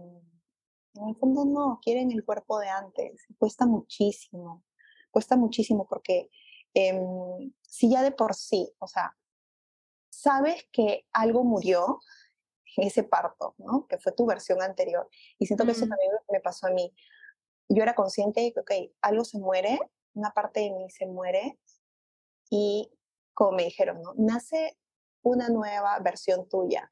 [0.97, 3.27] En el fondo no, quieren el cuerpo de antes.
[3.38, 4.64] Cuesta muchísimo,
[5.11, 6.31] cuesta muchísimo porque
[6.75, 9.16] em, si ya de por sí, o sea,
[10.27, 12.01] sabes que algo murió
[12.77, 13.87] en ese parto, ¿no?
[13.87, 15.09] Que fue tu versión anterior.
[15.39, 15.89] Y siento que eso Mm.
[15.91, 16.93] también me pasó a mí.
[17.69, 19.79] Yo era consciente de que, ok, algo se muere,
[20.15, 21.59] una parte de mí se muere
[22.51, 22.91] y
[23.35, 24.15] como me dijeron, ¿no?
[24.17, 24.77] Nace
[25.23, 26.91] una nueva versión tuya.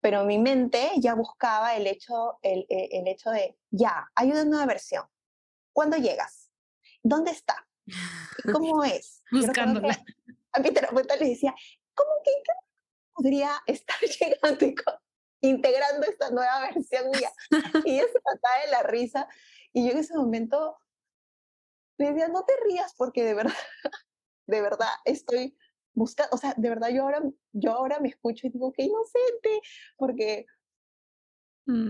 [0.00, 4.44] Pero mi mente ya buscaba el hecho, el, eh, el hecho de, ya, hay una
[4.44, 5.04] nueva versión.
[5.72, 6.50] ¿Cuándo llegas?
[7.02, 7.66] ¿Dónde está?
[7.86, 7.92] ¿Y
[8.52, 9.22] cómo es?
[9.30, 10.04] Buscándola.
[10.52, 11.54] A mi terapeuta le decía,
[11.94, 12.30] ¿cómo que
[13.14, 14.74] podría estar llegando y
[15.48, 17.30] integrando esta nueva versión mía?
[17.84, 19.28] Y ella se mataba de la risa.
[19.72, 20.78] Y yo en ese momento
[21.98, 23.52] le decía, no te rías porque de verdad,
[24.46, 25.56] de verdad estoy
[25.94, 29.60] buscando, o sea, de verdad yo ahora, yo ahora me escucho y digo, qué inocente,
[29.96, 30.46] porque,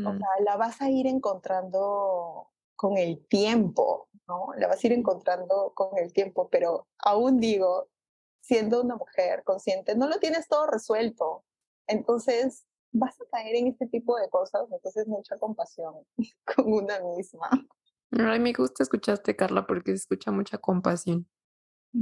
[0.04, 0.18] o Mm.
[0.18, 4.48] sea, la vas a ir encontrando con el tiempo, ¿no?
[4.56, 7.88] La vas a ir encontrando con el tiempo, pero aún digo,
[8.48, 11.44] siendo una mujer consciente, no lo tienes todo resuelto.
[11.86, 15.94] Entonces, vas a caer en este tipo de cosas, entonces mucha compasión
[16.56, 17.50] con una misma.
[18.10, 21.28] Ay, me gusta escucharte, Carla, porque se escucha mucha compasión.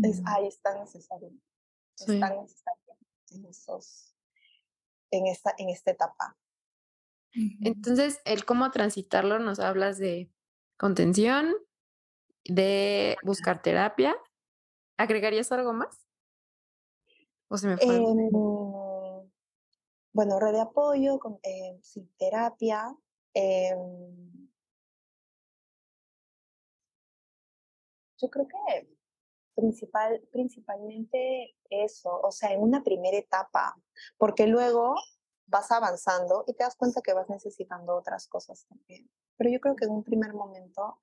[0.05, 1.33] Es, ahí es tan necesario,
[1.99, 2.21] es Sí.
[2.21, 2.97] tan necesario
[3.33, 4.15] en, esos,
[5.11, 6.37] en, esta, en esta etapa.
[7.61, 10.31] Entonces, el cómo transitarlo, nos hablas de
[10.79, 11.53] contención,
[12.45, 14.17] de buscar terapia.
[14.97, 16.06] ¿Agregarías algo más?
[17.49, 17.97] ¿O se me fue?
[17.97, 18.31] Em,
[20.13, 21.39] bueno, red de apoyo, con,
[21.83, 22.97] sí, terapia.
[23.35, 24.49] em,
[28.19, 28.97] yo creo que
[29.55, 33.77] principal, principalmente eso, o sea, en una primera etapa,
[34.17, 34.95] porque luego
[35.47, 39.11] vas avanzando y te das cuenta que vas necesitando otras cosas también.
[39.37, 40.99] Pero yo creo que en un primer momento,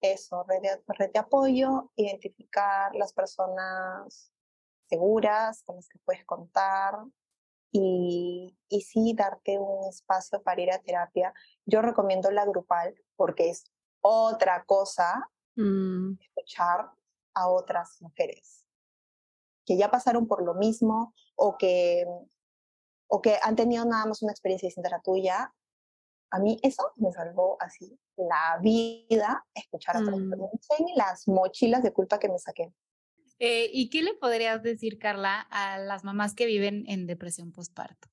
[0.00, 4.32] eso, red de, red de apoyo, identificar las personas
[4.88, 6.94] seguras con las que puedes contar
[7.72, 11.32] y, y sí darte un espacio para ir a terapia.
[11.64, 13.64] Yo recomiendo la grupal porque es
[14.00, 16.90] otra cosa Mm, escuchar
[17.32, 18.66] a otras mujeres
[19.64, 22.04] que ya pasaron por lo mismo o que,
[23.08, 25.54] o que han tenido nada más una experiencia distinta a la tuya.
[26.30, 30.28] A mí eso me salvó así la vida, escuchar a otras Mm.
[30.28, 30.60] mujeres.
[30.78, 32.70] Ni las mochilas de culpa que me saqué.
[33.38, 38.08] Eh, ¿Y qué le podrías decir, Carla, a las mamás que viven en depresión postparto?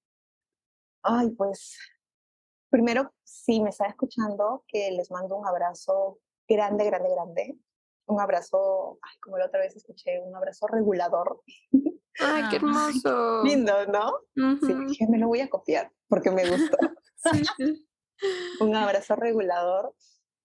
[1.02, 1.78] Ay, pues,
[2.70, 7.58] primero, si me está escuchando, que les mando un abrazo grande, grande, grande.
[8.06, 11.42] Un abrazo, ay, como la otra vez escuché, un abrazo regulador.
[12.20, 12.56] Ay, qué Ay.
[12.58, 13.44] hermoso.
[13.44, 14.20] Lindo, ¿no?
[14.62, 14.86] Sí, Ujú.
[14.90, 16.78] dije, me lo voy a copiar porque me gustó.
[17.16, 17.88] Sí, sí.
[18.60, 19.96] un abrazo regulador.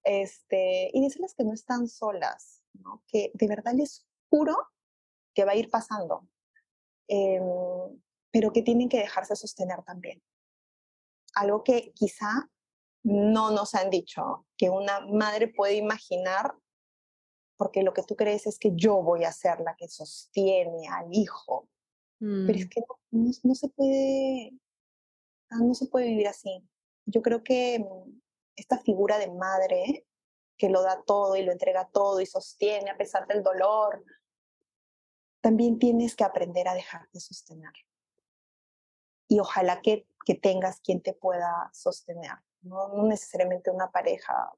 [0.05, 3.03] Este, y decirles que no están solas, ¿no?
[3.09, 4.57] Que de verdad les juro
[5.35, 6.29] que va a ir pasando,
[7.09, 7.43] em,
[8.31, 10.23] pero que tienen que dejarse sostener también.
[11.35, 12.51] Algo que quizá
[13.05, 16.55] no nos han dicho, que una madre puede imaginar,
[17.57, 21.09] porque lo que tú crees es que yo voy a ser la que sostiene al
[21.13, 21.69] hijo,
[22.19, 22.83] pero es Mm, que
[23.45, 24.53] no, se puede,
[25.51, 26.63] ah, no se puede vivir así.
[27.07, 28.21] Yo creo que mm,
[28.57, 30.08] esta figura de madre
[30.59, 34.05] que lo da todo y lo entrega todo y sostiene a pesar del dolor,
[35.41, 37.73] también tienes que aprender a dejarte sostener.
[39.29, 42.89] Y ojalá que, que tengas quien te pueda sostener, ¿no?
[42.89, 44.53] no necesariamente una pareja,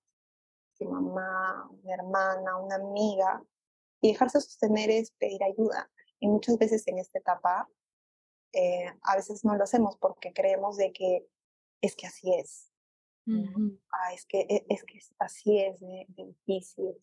[0.78, 3.42] tu mamá, una hermana, una amiga.
[4.00, 5.90] Y dejarse sostener es pedir ayuda.
[6.18, 7.68] Y muchas veces en esta etapa,
[8.52, 11.26] eh, a veces no lo hacemos porque creemos de que
[11.82, 12.69] es que así es.
[13.38, 13.78] Ujú.
[13.90, 16.94] Ah, es que, e- es que es- así es de, de difícil.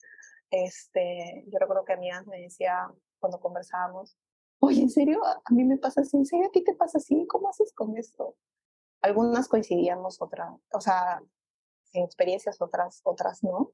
[0.50, 4.18] Este, yo recuerdo que amigas me decía cuando conversábamos,
[4.60, 5.24] oye, ¿en serio?
[5.26, 7.26] A a mí me pasa así, ¿en serio a ti te pasa así?
[7.28, 8.36] ¿Cómo haces con esto?
[9.02, 11.22] Algunas coincidíamos, otras, o sea,
[11.94, 13.74] en experiencias, otras, otras no.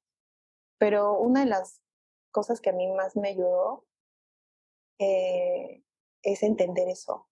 [0.79, 1.81] Pero una de las
[2.31, 3.85] cosas que a mí más me ayudó
[4.99, 5.83] eh,
[6.21, 7.27] es entender eso,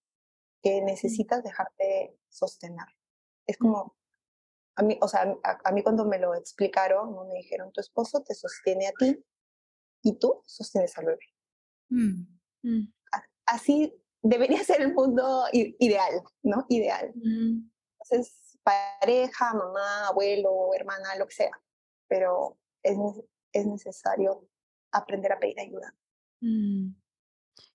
[0.61, 2.85] que necesitas dejarte sostener.
[3.47, 3.95] Es como,
[4.81, 7.25] a mí, o sea, a, a mí cuando me lo explicaron, ¿no?
[7.25, 9.17] me dijeron, tu esposo te sostiene a ti
[10.03, 11.25] y tú sostienes al bebé.
[11.89, 12.27] Mm,
[12.63, 13.91] Mm, A- Así
[14.21, 16.65] debería ser el mundo ideal, ¿no?
[16.69, 17.11] Ideal.
[17.15, 17.71] mm.
[18.03, 21.51] Entonces, pareja, mamá, abuelo, hermana, lo que sea,
[22.07, 22.97] pero es,
[23.51, 24.47] es necesario
[24.91, 25.95] aprender a pedir ayuda.
[26.41, 26.93] Mm.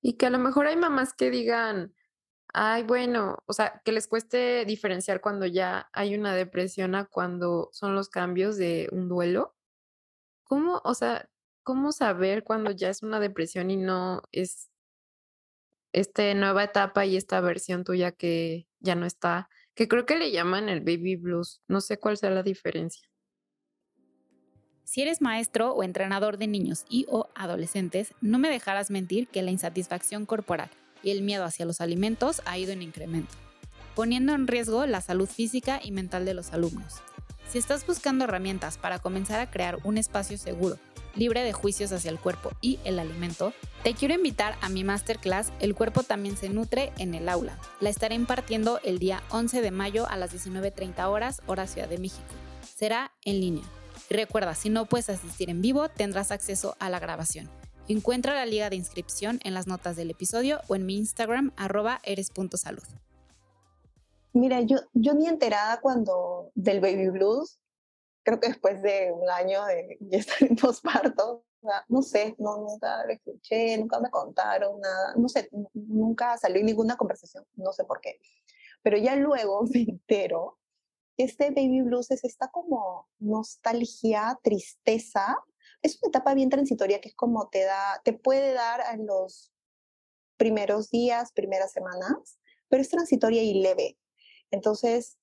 [0.03, 1.93] Y que a lo mejor hay mamás que digan,
[2.59, 7.69] Ay, bueno, o sea, que les cueste diferenciar cuando ya hay una depresión a cuando
[7.73, 9.55] son los cambios de un duelo.
[10.43, 11.29] ¿Cómo, o sea,
[11.63, 14.71] cómo saber cuando ya es una depresión y no es
[15.93, 20.31] este nueva etapa y esta versión tuya que ya no está, que creo que le
[20.31, 21.61] llaman el baby blues?
[21.69, 23.07] No sé cuál sea la diferencia.
[24.85, 29.43] Si eres maestro o entrenador de niños y o adolescentes, no me dejarás mentir que
[29.43, 30.71] la insatisfacción corporal
[31.03, 33.35] y el miedo hacia los alimentos ha ido en incremento,
[33.95, 36.95] poniendo en riesgo la salud física y mental de los alumnos.
[37.49, 40.79] Si estás buscando herramientas para comenzar a crear un espacio seguro,
[41.15, 45.53] libre de juicios hacia el cuerpo y el alimento, te quiero invitar a mi masterclass
[45.61, 47.59] El cuerpo también se nutre en el aula.
[47.81, 51.99] La estaré impartiendo el día 11 de mayo a las 19.30 horas, hora Ciudad de
[51.99, 52.23] México.
[52.77, 53.65] Será en línea.
[54.11, 57.49] Y recuerda, si no puedes asistir en vivo, tendrás acceso a la grabación.
[57.89, 62.01] Encuentra la liga de inscripción en las notas del episodio o en mi Instagram arroba
[62.05, 62.83] eres.salud.
[64.33, 67.59] Mira, yo, yo ni enterada cuando del baby blues,
[68.23, 71.45] creo que después de un año de ya estar en posparto,
[71.89, 76.97] no sé, no, nunca lo escuché, nunca me contaron nada, no sé, nunca salió ninguna
[76.97, 78.19] conversación, no sé por qué.
[78.83, 80.59] Pero ya luego me entero
[81.17, 85.39] este baby blues es esta como nostalgia, tristeza.
[85.87, 89.53] Es una etapa bien transitoria que es como te da, te puede dar en los
[90.37, 93.97] primeros días, primeras semanas, pero es transitoria y leve.
[94.51, 95.17] Entonces,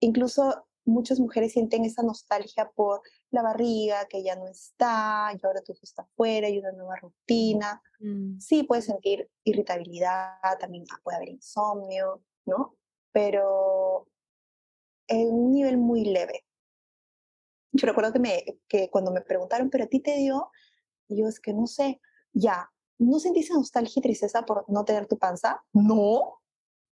[0.00, 5.62] incluso muchas mujeres sienten esa nostalgia por la barriga que ya no está, y ahora
[5.62, 7.80] tu hijo está afuera, y una nueva rutina.
[8.00, 8.40] Mm.
[8.40, 12.74] Sí, puedes sentir irritabilidad, también puede haber insomnio, ¿no?
[13.12, 14.08] Pero
[15.06, 16.47] en un nivel muy leve.
[17.78, 20.50] Yo recuerdo que, me, que cuando me preguntaron, ¿pero a ti te dio?
[21.08, 22.00] Y yo es que no sé,
[22.32, 25.62] ya, ¿no sentiste nostalgia y tristeza por no tener tu panza?
[25.72, 26.40] No,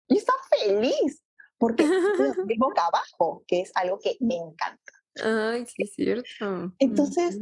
[0.08, 1.22] yo estaba feliz
[1.58, 1.84] porque
[2.48, 4.92] estoy boca abajo, que es algo que me encanta.
[5.22, 6.72] Ay, sí, es cierto.
[6.78, 7.40] Entonces,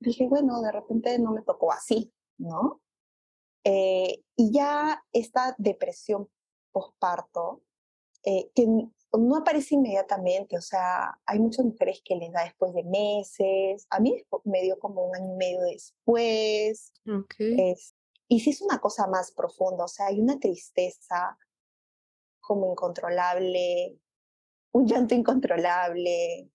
[0.00, 2.80] dije, bueno, de repente no me tocó así, ¿no?
[3.64, 6.28] Eh, y ya esta depresión
[6.72, 7.62] postparto,
[8.24, 8.66] eh, que
[9.12, 14.00] no aparece inmediatamente, o sea, hay muchas mujeres que les da después de meses, a
[14.00, 17.74] mí me dio como un año y medio después, okay.
[18.28, 21.36] y sí es una cosa más profunda, o sea, hay una tristeza
[22.40, 23.98] como incontrolable,
[24.72, 26.50] un llanto incontrolable,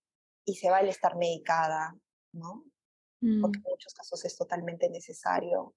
[0.45, 1.97] y se vale estar medicada,
[2.33, 2.63] ¿no?
[3.19, 3.65] Porque mm.
[3.65, 5.73] en muchos casos es totalmente necesario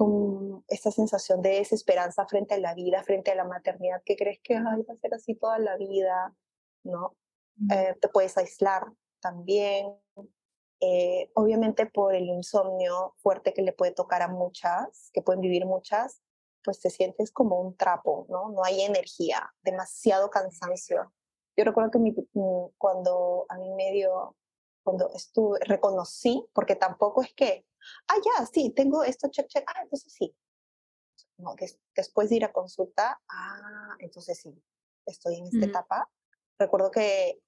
[0.00, 4.40] con esta sensación de desesperanza frente a la vida, frente a la maternidad, que crees
[4.42, 6.34] que va a ser así toda la vida,
[6.84, 7.18] ¿no?
[7.70, 9.94] Eh, te puedes aislar también.
[10.80, 15.66] Eh, obviamente por el insomnio fuerte que le puede tocar a muchas, que pueden vivir
[15.66, 16.22] muchas,
[16.64, 18.48] pues te sientes como un trapo, ¿no?
[18.48, 21.12] No hay energía, demasiado cansancio.
[21.58, 22.14] Yo recuerdo que mi,
[22.78, 24.34] cuando a mí medio,
[24.82, 27.66] cuando estuve, reconocí, porque tampoco es que
[28.08, 30.34] ah, ya, sí, tengo esto, check, check, ah, entonces sí.
[31.38, 31.54] No,
[31.94, 34.62] después de ir a consulta, ah, entonces sí,
[35.06, 36.10] estoy en esta etapa.
[36.58, 37.40] Recuerdo que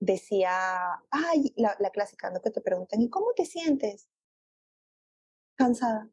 [0.00, 2.40] decía, ay, la, la clásica, ¿no?
[2.40, 4.08] Que te preguntan, ¿y cómo te sientes?
[5.56, 6.08] Cansada.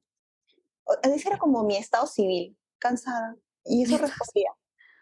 [1.03, 3.37] Ese era como mi estado civil, cansada.
[3.63, 4.51] Y eso respondía,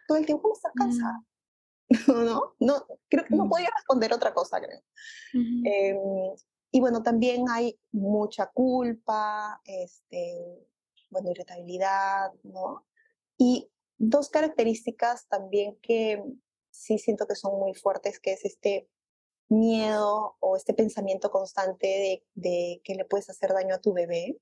[0.08, 1.24] todo el tiempo, ¿cómo estás cansada?
[2.08, 2.56] ¿No?
[2.60, 3.50] no, creo que no mm.
[3.50, 4.82] podía responder otra cosa, creo.
[6.72, 10.68] Y bueno, también hay mucha culpa, este,
[11.10, 12.86] bueno, irritabilidad, ¿no?
[13.38, 16.24] Y dos características también que
[16.70, 18.88] sí siento que son muy fuertes, que es este
[19.50, 24.38] miedo o este pensamiento constante de, de que le puedes hacer daño a tu bebé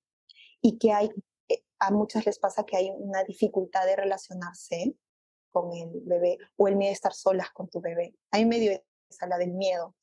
[0.62, 1.10] y que hay,
[1.48, 4.96] eh, a muchas les pasa que hay una dificultad de relacionarse
[5.52, 8.16] con el bebé o el miedo de estar solas con tu bebé.
[8.32, 9.96] Hay medio esa, la del miedo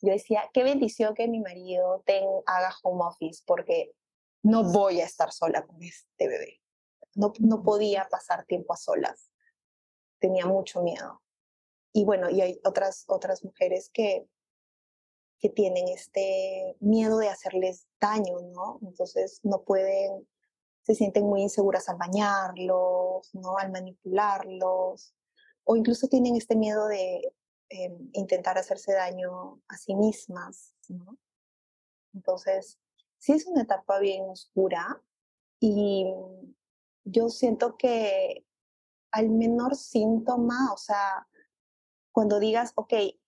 [0.00, 3.92] yo decía, qué bendición que mi marido ten, haga home office, porque
[4.42, 6.60] no voy a estar sola con este bebé.
[7.14, 9.30] No, no podía pasar tiempo a solas.
[10.20, 11.22] Tenía mucho miedo.
[11.92, 14.28] Y bueno, y hay otras, otras mujeres que,
[15.40, 18.78] que tienen este miedo de hacerles daño, ¿no?
[18.82, 20.28] Entonces no pueden,
[20.82, 23.58] se sienten muy inseguras al bañarlos, ¿no?
[23.58, 25.14] Al manipularlos,
[25.64, 27.34] o incluso tienen este miedo de
[27.70, 30.74] Em, intentar hacerse daño a sí mismas.
[32.14, 32.78] Entonces,
[33.18, 35.02] sí es una etapa bien oscura
[35.60, 36.06] y
[37.04, 38.46] yo siento que
[39.12, 41.28] al menor síntoma, o sea,
[42.10, 43.18] cuando digas, ok, e,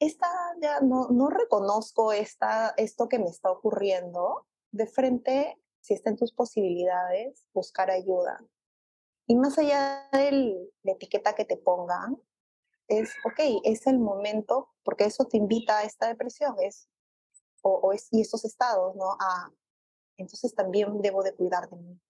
[0.00, 0.26] esta
[0.60, 6.16] ya no, no reconozco esta, esto que me está ocurriendo, de frente, si está en
[6.16, 8.44] tus posibilidades, buscar ayuda.
[9.28, 12.20] Y más allá de la etiqueta que te pongan,
[12.90, 16.88] es, ok, es el momento, porque eso te invita a esta depresión, es,
[17.62, 19.12] o, es, y estos estados, ¿no?
[19.12, 19.52] A,
[20.16, 22.00] entonces también debo de cuidar de mí.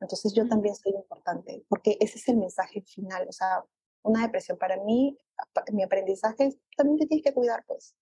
[0.00, 3.64] Entonces yo también soy importante, porque ese es el mensaje final, o sea,
[4.02, 5.16] una depresión para mí,
[5.72, 7.94] mi aprendizaje también te tienes que cuidar, pues,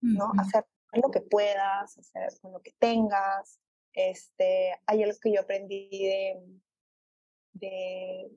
[0.00, 0.30] ¿no?
[0.38, 3.58] Hacer lo que puedas, hacer con lo que tengas.
[3.94, 6.42] Este, hay algo que yo aprendí de,
[7.52, 8.30] de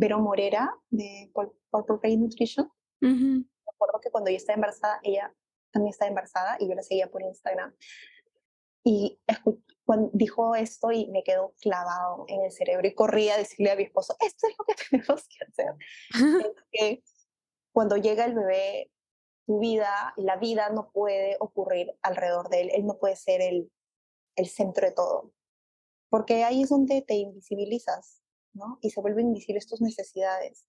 [0.00, 2.72] Vero Morera, de Purple Rain Nutrition.
[3.00, 5.34] Me acuerdo que cuando yo estaba embarazada, ella
[5.70, 7.74] también estaba embarazada y yo la seguía por Instagram.
[8.82, 9.20] Y
[9.84, 13.76] cuando dijo esto y me quedó clavado en el cerebro y corría a decirle a
[13.76, 15.74] mi esposo, esto es lo que tenemos que hacer.
[16.72, 17.02] que
[17.70, 18.90] cuando llega el bebé,
[19.44, 23.70] tu vida, la vida no puede ocurrir alrededor de él, él no puede ser el,
[24.36, 25.34] el centro de todo,
[26.08, 28.19] porque ahí es donde te invisibilizas,
[28.52, 28.78] ¿no?
[28.80, 30.66] Y se vuelven invisibles tus necesidades.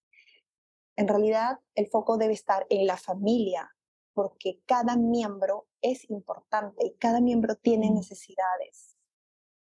[0.95, 3.75] En realidad, el foco debe estar en la familia,
[4.13, 8.97] porque cada miembro es importante y cada miembro tiene necesidades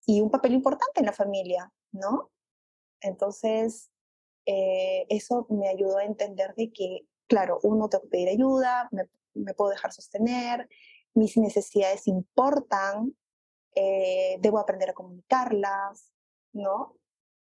[0.07, 2.31] y un papel importante en la familia, ¿no?
[3.01, 3.91] Entonces,
[4.47, 9.55] eh, eso me ayudó a entender de que, claro, uno te puede pedir ayuda, me,
[9.55, 10.69] puedo dejar sostener,
[11.15, 13.17] mis necesidades importan,
[13.75, 16.13] eh, debo aprender a comunicarlas,
[16.53, 16.97] ¿no?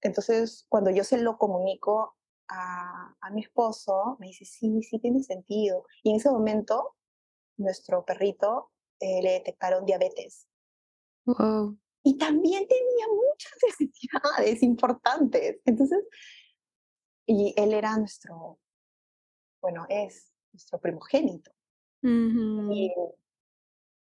[0.05, 2.15] Entonces, cuando yo se lo comunico
[2.47, 5.85] a, a mi esposo, me dice, sí, sí tiene sentido.
[6.03, 6.95] Y en ese momento,
[7.57, 10.47] nuestro perrito eh, le detectaron diabetes.
[11.25, 11.77] Wow.
[12.03, 15.59] Y también tenía muchas necesidades importantes.
[15.65, 16.05] Entonces,
[17.25, 18.59] y él era nuestro,
[19.61, 21.51] bueno, es nuestro primogénito.
[22.03, 22.93] y,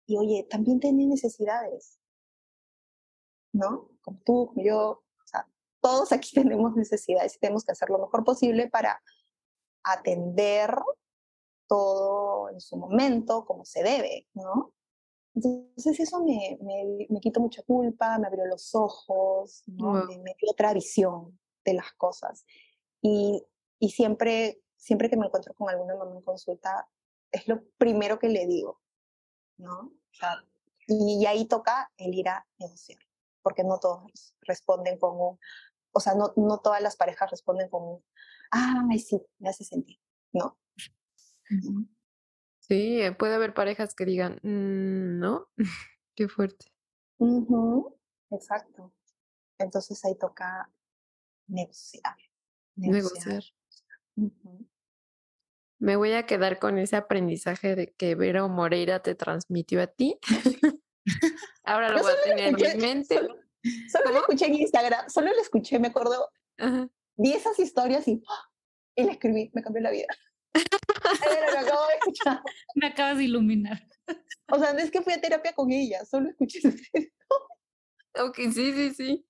[0.06, 2.00] y, oye, también tenía necesidades,
[3.52, 3.90] ¿no?
[4.02, 5.04] Como tú, como yo,
[5.90, 9.02] todos aquí tenemos necesidades y tenemos que hacer lo mejor posible para
[9.84, 10.76] atender
[11.68, 14.74] todo en su momento, como se debe, ¿no?
[15.36, 19.94] Entonces eso me, me, me quitó mucha culpa, me abrió los ojos, ¿no?
[20.06, 22.44] me, dio otra visión de las cosas.
[23.02, 23.46] Y,
[23.78, 26.90] y siempre, siempre que me encuentro con alguna mamá en consulta,
[27.32, 28.82] es lo primero que le digo,
[29.58, 29.80] ¿no?
[29.80, 30.44] O sea,
[30.88, 33.00] y, ahí toca el ir a negociar,
[33.44, 35.40] porque no todos responden con un,
[35.92, 38.04] o sea, no, no todas las parejas responden un,
[38.52, 40.00] ay, sí, me hace sentir,
[40.34, 40.58] ¿no?
[42.60, 45.48] Sí, eh, puede haber parejas que digan, mm, no,
[46.16, 46.72] qué fuerte.
[48.32, 48.94] Exacto.
[49.58, 50.72] Entonces ahí toca
[51.48, 52.16] negociar.
[52.76, 53.44] Negociar.
[55.80, 60.20] Me voy a quedar con ese aprendizaje de que Vero Moreira te transmitió a ti.
[61.64, 63.16] Ahora lo voy a tener en mi mente.
[63.16, 66.30] Solo lo escuché en Instagram, solo lo escuché, me acuerdo.
[67.16, 68.50] Vi esas historias y, ¡ah!
[68.96, 70.08] y le escribí, me cambió la vida.
[70.54, 72.42] lo acabo de escuchar.
[72.76, 73.82] Me acabas de iluminar.
[74.52, 76.60] O sea, no es que fui a terapia con ella, solo escuché
[78.16, 79.26] Ok, sí, sí, sí.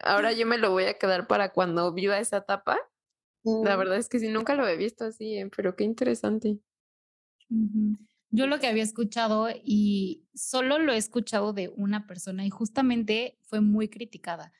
[0.00, 2.78] Ahora yo me lo voy a quedar para cuando viva esa etapa.
[3.44, 3.78] La mm.
[3.78, 5.50] verdad es que sí, nunca lo he visto así, ¿eh?
[5.54, 6.58] pero qué interesante.
[8.34, 13.38] Yo lo que había escuchado y solo lo he escuchado de una persona y justamente
[13.42, 14.54] fue muy criticada.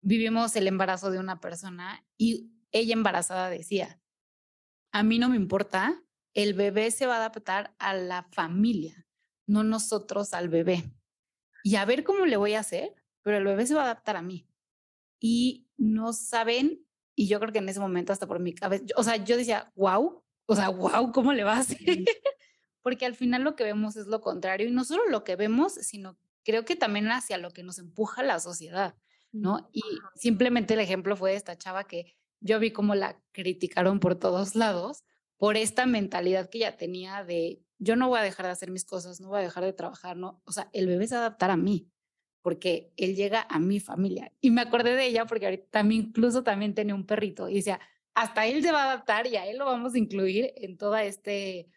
[0.00, 4.00] Vivimos el embarazo de una persona y ella embarazada decía,
[4.92, 6.02] a mí no me importa,
[6.32, 9.06] el bebé se va a adaptar a la familia,
[9.46, 10.90] no nosotros al bebé.
[11.64, 14.16] Y a ver cómo le voy a hacer, pero el bebé se va a adaptar
[14.16, 14.48] a mí.
[15.20, 16.82] Y no saben,
[17.14, 19.70] y yo creo que en ese momento hasta por mi cabeza, o sea, yo decía,
[19.76, 22.04] wow, o sea, wow, ¿cómo le va a hacer?
[22.88, 25.74] Porque al final lo que vemos es lo contrario y no solo lo que vemos,
[25.74, 28.94] sino creo que también hacia lo que nos empuja la sociedad,
[29.30, 29.68] ¿no?
[29.74, 29.82] Y
[30.14, 34.54] simplemente el ejemplo fue de esta chava que yo vi cómo la criticaron por todos
[34.54, 35.04] lados
[35.36, 38.86] por esta mentalidad que ella tenía de yo no voy a dejar de hacer mis
[38.86, 41.26] cosas, no voy a dejar de trabajar, no, o sea, el bebé se va a
[41.26, 41.90] adaptar a mí
[42.40, 44.32] porque él llega a mi familia.
[44.40, 47.80] Y me acordé de ella porque ahorita también incluso también tenía un perrito y decía,
[48.14, 51.04] hasta él se va a adaptar y a él lo vamos a incluir en toda
[51.04, 51.68] este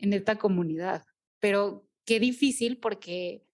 [0.00, 1.04] en esta comunidad.
[1.38, 3.46] Pero qué difícil porque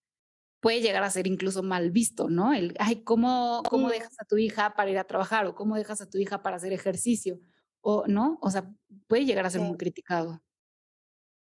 [0.61, 2.53] puede llegar a ser incluso mal visto, ¿no?
[2.53, 6.01] El, ay, ¿cómo, cómo dejas a tu hija para ir a trabajar o cómo dejas
[6.01, 7.39] a tu hija para hacer ejercicio?
[7.83, 8.39] O, ¿no?
[8.43, 8.69] O sea,
[9.07, 10.43] puede llegar a ser muy criticado.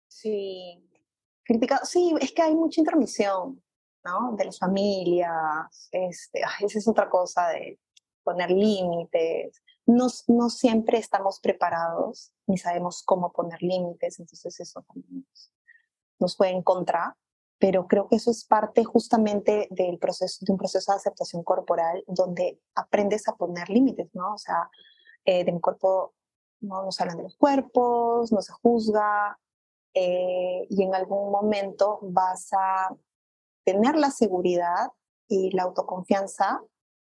[0.08, 0.88] Sí,
[1.42, 3.62] criticado, sí, es que hay mucha intermisión,
[4.04, 4.36] ¿no?
[4.36, 7.80] De las familias, este, esa es otra cosa de
[8.22, 15.26] poner límites, no, no siempre estamos preparados ni sabemos cómo poner límites, entonces eso también
[15.28, 15.52] nos,
[16.18, 17.14] nos puede encontrar,
[17.58, 22.04] pero creo que eso es parte justamente del proceso, de un proceso de aceptación corporal
[22.06, 24.34] donde aprendes a poner límites, ¿no?
[24.34, 24.70] O sea,
[25.24, 26.14] eh, de mi cuerpo
[26.60, 29.38] no nos hablan de los cuerpos, no se juzga,
[29.94, 32.94] eh, y en algún momento vas a
[33.64, 34.92] tener la seguridad
[35.26, 36.62] y la autoconfianza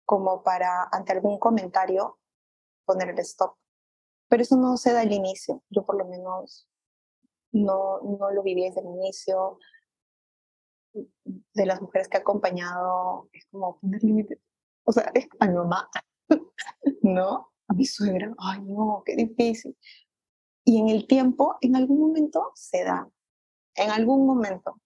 [0.05, 2.19] como para ante algún comentario
[2.85, 3.55] poner el stop.
[4.29, 5.63] Pero eso no se da al inicio.
[5.69, 6.67] Yo por lo menos
[7.51, 9.59] no, no lo viví desde el inicio.
[10.93, 14.39] De las mujeres que he acompañado, es como poner límites.
[14.85, 15.89] O sea, es a mi mamá,
[17.01, 17.51] ¿no?
[17.67, 19.75] A mi suegra, ay no, qué difícil.
[20.65, 23.09] Y en el tiempo, en algún momento se da.
[23.75, 24.79] En algún momento.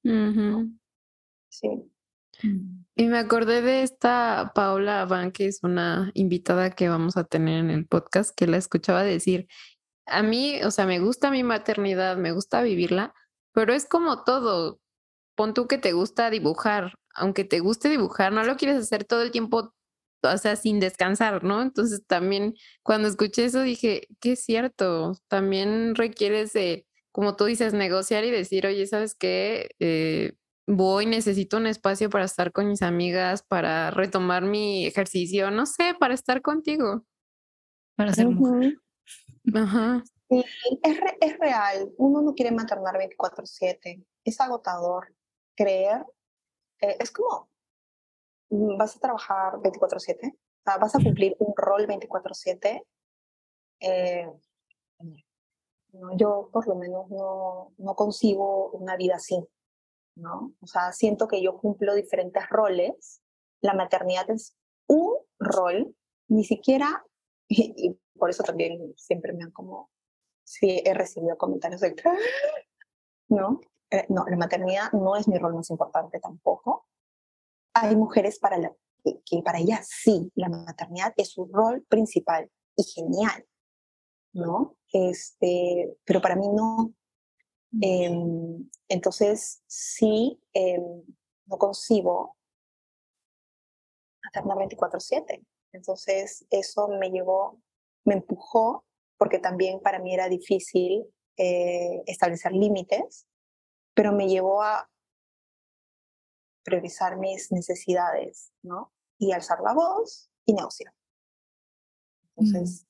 [1.50, 1.92] Sí.
[2.44, 2.86] Mm.
[2.96, 7.60] Y me acordé de esta Paula Van, que es una invitada que vamos a tener
[7.60, 9.48] en el podcast, que la escuchaba decir,
[10.08, 13.14] a mí, o sea, me gusta mi maternidad, me gusta vivirla,
[13.54, 14.80] pero es como todo.
[15.36, 19.22] Pon tú que te gusta dibujar, aunque te guste dibujar, no lo quieres hacer todo
[19.22, 19.74] el tiempo,
[20.24, 21.62] o sea, sin descansar, ¿no?
[21.62, 27.74] Entonces también cuando escuché eso dije, que es cierto, también requieres de, como tú dices,
[27.74, 29.70] negociar y decir, oye, ¿sabes qué?
[29.80, 30.34] Eh,
[30.68, 35.96] voy, necesito un espacio para estar con mis amigas, para retomar mi ejercicio, no sé,
[35.98, 37.04] para estar contigo.
[37.96, 38.78] Para ser mujer.
[39.56, 40.04] Ajá.
[40.30, 40.44] Sí,
[40.84, 41.90] es, es real.
[41.98, 44.04] Uno no quiere maternar 24/7.
[44.26, 45.16] Es agotador.
[45.56, 46.06] Creer.
[46.82, 47.50] Eh, es como,
[48.50, 50.36] mm, vas a trabajar 24/7.
[50.36, 52.84] O sea, vas a cumplir un rol 24/7.
[53.80, 54.30] Eh,
[56.18, 59.48] yo por lo menos no, no concibo una vida así.
[60.18, 60.54] ¿No?
[60.62, 63.22] O sea, siento que yo cumplo diferentes roles.
[63.62, 64.56] La maternidad es
[64.88, 65.96] un rol,
[66.28, 67.06] ni siquiera,
[67.48, 69.92] y, por eso también siempre me han como,
[70.44, 71.96] sí, he recibido comentarios de,
[73.30, 73.62] ¿no?
[73.92, 76.88] Eh, no, la maternidad no es mi rol más importante tampoco.
[77.74, 82.50] Hay mujeres para la, que, que para ellas sí, la maternidad es su rol principal
[82.76, 83.46] y genial,
[84.34, 84.76] ¿no?
[84.92, 86.94] Este, pero para mí no,
[87.82, 91.04] Em, entonces, sí, em,
[91.46, 92.38] no concibo
[94.24, 95.46] maternar 24/7.
[95.74, 97.60] Entonces, eso me llevó,
[98.06, 98.86] me empujó,
[99.18, 101.06] porque también para mí era difícil
[101.38, 103.28] eh, establecer límites,
[103.94, 104.90] pero me llevó a
[106.64, 108.92] priorizar mis necesidades, ¿no?
[109.20, 110.94] Y alzar la voz y negociar.
[112.36, 112.46] Mm.
[112.46, 112.88] Entonces,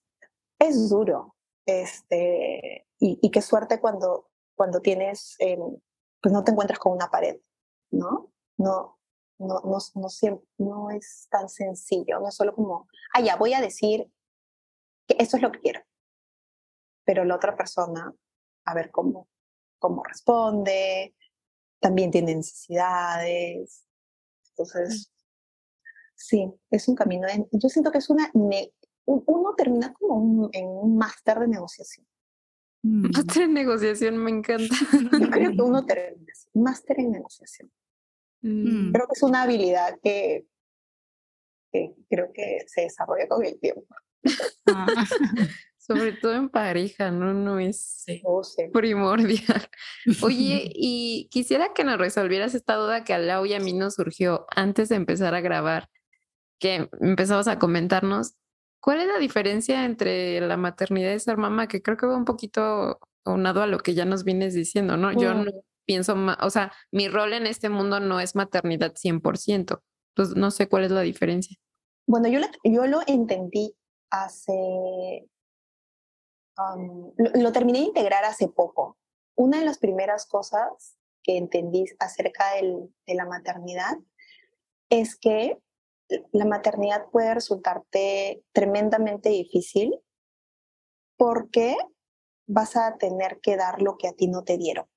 [0.59, 1.35] es duro.
[1.65, 4.26] Este, y, y, qué suerte cuando
[4.57, 5.57] cuando tienes, eh,
[6.19, 7.39] pues no te encuentras con una pared,
[7.91, 8.33] ¿no?
[8.57, 8.99] No,
[9.37, 13.53] no, no, no, siempre, no es tan sencillo, no es solo como, ah, ya, voy
[13.53, 14.11] a decir
[15.07, 15.81] que esto es lo que quiero.
[17.05, 18.11] Pero la otra persona,
[18.65, 19.29] a ver cómo,
[19.77, 21.15] cómo responde,
[21.79, 23.85] también tiene necesidades.
[24.49, 25.13] Entonces,
[26.15, 27.27] sí, es un camino.
[27.51, 32.07] yo siento que es una, uno termina como en un máster de negociación.
[33.13, 34.75] Máster en negociación, me encanta.
[35.11, 37.71] Yo creo que uno termina máster en negociación.
[38.41, 38.91] Mm.
[38.91, 40.45] Creo que es una habilidad que,
[41.71, 43.87] que, creo que se desarrolla con el tiempo.
[44.67, 44.87] Ah.
[45.77, 47.33] Sobre todo en pareja, ¿no?
[47.33, 48.41] No es oh,
[48.73, 49.69] primordial.
[50.21, 53.95] Oye, y quisiera que nos resolvieras esta duda que a Lau y a mí nos
[53.95, 55.87] surgió antes de empezar a grabar,
[56.59, 58.35] que empezamos a comentarnos
[58.79, 61.67] ¿Cuál es la diferencia entre la maternidad y ser mamá?
[61.67, 65.11] Que creo que va un poquito aunado a lo que ya nos vienes diciendo, ¿no?
[65.11, 65.51] Yo no
[65.85, 69.81] pienso, o sea, mi rol en este mundo no es maternidad 100%.
[70.09, 71.57] Entonces, no sé cuál es la diferencia.
[72.07, 73.75] Bueno, yo lo, yo lo entendí
[74.09, 75.27] hace...
[77.35, 78.97] lo, terminé de integrar hace poco.
[79.35, 83.97] Una de las primeras cosas que entendí acerca de la maternidad
[84.89, 85.57] es que
[86.31, 89.99] la maternidad puede resultarte tremendamente difícil
[91.17, 91.75] porque
[92.47, 94.87] vas a tener que dar lo que a ti no te dieron.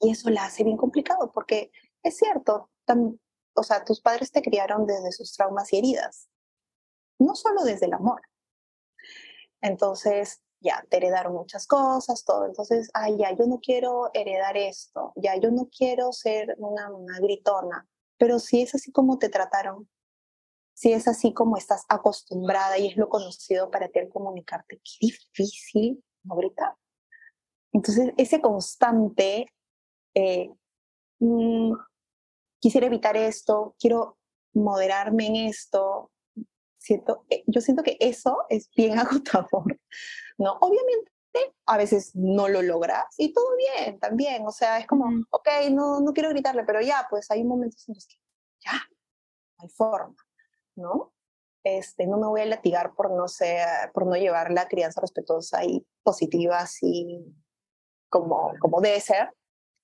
[0.00, 1.70] Y eso la hace bien complicado porque
[2.02, 2.70] es cierto,
[3.54, 6.28] o sea, tus padres te criaron desde sus traumas y heridas,
[7.18, 8.22] no solo desde el amor.
[9.60, 12.46] Entonces, ya, te heredaron muchas cosas, todo.
[12.46, 17.18] Entonces, ay, ya, yo no quiero heredar esto, ya, yo no quiero ser una, una
[17.18, 17.86] gritona,
[18.20, 19.88] pero si es así como te trataron,
[20.74, 25.06] si es así como estás acostumbrada y es lo conocido para ti el comunicarte, qué
[25.06, 26.38] difícil no.
[27.72, 29.46] Entonces, ese constante,
[30.14, 30.50] eh,
[31.18, 31.72] mm,
[32.58, 34.18] quisiera evitar esto, quiero
[34.52, 36.12] moderarme en esto,
[36.76, 39.80] siento, eh, yo siento que eso es bien agotador,
[40.36, 40.58] ¿no?
[40.60, 41.09] Obviamente
[41.66, 46.00] a veces no lo logras y todo bien también, o sea, es como, ok, no,
[46.00, 48.16] no quiero gritarle, pero ya, pues hay momentos en los que
[48.64, 50.16] ya, no hay forma,
[50.76, 51.12] ¿no?
[51.62, 55.62] Este, no me voy a latigar por no ser, por no llevar la crianza respetuosa
[55.64, 57.24] y positiva así
[58.08, 59.32] como, como debe ser.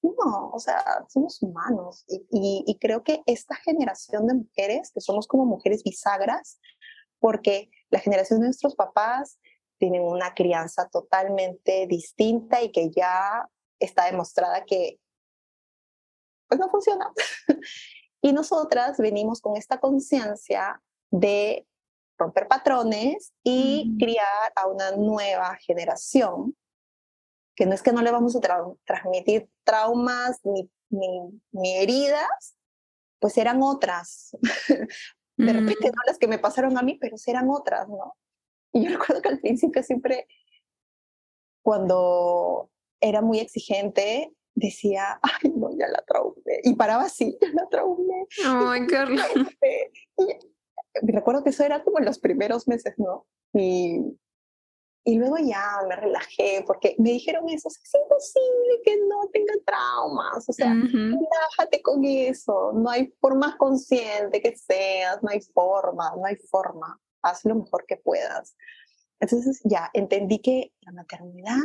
[0.03, 5.27] No, o sea, somos humanos y, y creo que esta generación de mujeres, que somos
[5.27, 6.59] como mujeres bisagras,
[7.19, 9.39] porque la generación de nuestros papás
[9.79, 13.49] tienen una crianza totalmente distinta y que ya
[13.79, 14.99] está demostrada que
[16.49, 17.13] pues no funciona.
[18.23, 21.67] y nosotras venimos con esta conciencia de
[22.19, 26.57] romper patrones y criar a una nueva generación,
[27.55, 28.41] que no es que no le vamos a
[28.85, 30.71] transmitir traumas ni,
[31.53, 32.57] ni, heridas,
[33.19, 34.37] pues eran otras.
[35.37, 38.15] de repente no las que me pasaron a mí, pero eran otras, ¿no?
[38.77, 40.27] Y yo recuerdo que al principio siempre,
[41.63, 42.71] cuando
[43.01, 46.61] era muy exigente, decía, ay, no, ya la traumé.
[46.63, 48.27] Y paraba así, ya la traumé.
[48.45, 49.27] Ay, Carla.
[51.03, 53.27] Y recuerdo que eso era como en los primeros meses, ¿no?
[53.53, 54.01] Y,
[55.05, 60.49] y luego ya me relajé porque me dijeron eso, es imposible que no tenga traumas,
[60.49, 66.25] o sea, relájate con eso, no hay forma consciente que seas, no hay forma, no
[66.25, 68.57] hay forma haz lo mejor que puedas.
[69.21, 71.59] Entonces ya entendí que la maternidad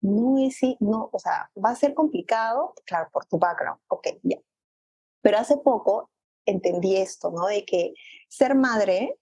[0.00, 4.38] no es, no, o sea, va a ser complicado, claro, por tu background, ok, ya.
[5.22, 6.10] Pero hace poco
[6.44, 7.46] entendí esto, ¿no?
[7.46, 7.94] De que
[8.28, 9.16] ser madre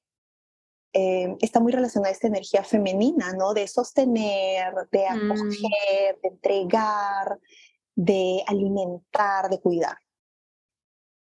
[0.93, 3.53] eh, está muy relacionada a esta energía femenina, ¿no?
[3.53, 5.31] De sostener, de mm.
[5.31, 7.39] acoger, de entregar,
[7.95, 9.99] de alimentar, de cuidar.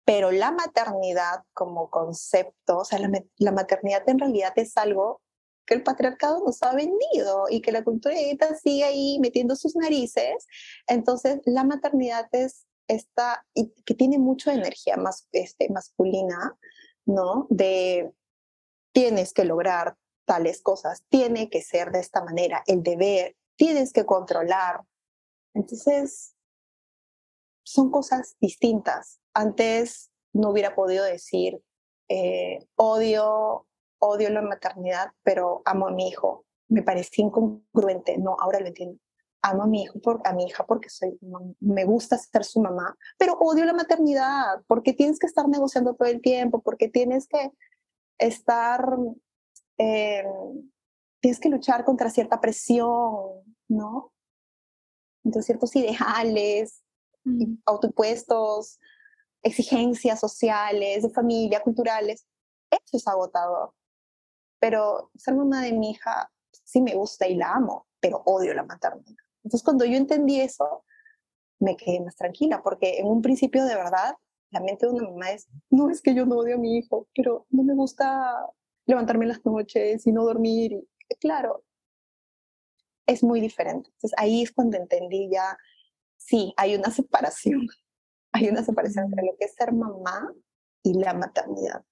[0.05, 5.23] Pero la maternidad como concepto, o sea, la, maternidad en realidad es algo
[5.67, 8.15] que el patriarcado nos ha vendido y que la cultura
[8.63, 10.47] sigue ahí metiendo sus narices.
[10.87, 16.55] Entonces, la maternidad es esta, y que tiene mucha energía más, este, masculina,
[17.07, 17.47] ¿no?
[17.49, 18.13] De
[18.93, 19.97] tienes que lograr
[20.27, 24.83] tales cosas, tiene que ser de esta manera, el deber, tienes que controlar.
[25.55, 26.34] Entonces,
[27.75, 31.61] son cosas distintas antes no hubiera podido decir,
[32.09, 33.67] eh, odio,
[33.99, 36.45] odio la maternidad, pero amo a mi hijo.
[36.69, 38.17] Me parecía incongruente.
[38.17, 39.01] No, ahora lo entiendo.
[39.43, 41.19] Amo a mi hijo a mi hija porque soy,
[41.61, 46.09] me gusta ser su mamá, pero odio la maternidad porque tienes que estar negociando todo
[46.09, 47.51] el tiempo, porque tienes que
[48.19, 48.97] estar,
[49.79, 50.25] eh,
[51.21, 54.13] tienes que luchar contra cierta presión, ¿no?
[55.25, 56.84] Entonces ciertos ideales,
[57.25, 57.63] mm.
[57.67, 58.79] autoimpuestos,
[59.43, 62.27] exigencias sociales, de familia, culturales,
[62.71, 63.73] eso es agotador.
[64.61, 66.31] Pero ser mamá de mi hija
[66.65, 69.25] sí me gusta y la amo, pero odio la maternidad.
[69.43, 70.85] Entonces cuando yo entendí eso,
[71.61, 74.15] me quedé más tranquila, porque en un principio de verdad,
[74.51, 77.09] la mente de una mamá es, no es que yo no odio a mi hijo,
[77.15, 78.49] pero no me gusta
[78.87, 80.73] levantarme en las noches y no dormir.
[80.73, 81.65] Y, claro,
[83.07, 83.91] es muy diferente.
[83.91, 85.59] Entonces ahí es cuando entendí ya,
[86.27, 87.67] sí, hay una separación
[88.35, 90.33] hay una separación entre lo que es ser mamá
[90.83, 91.85] y la maternidad.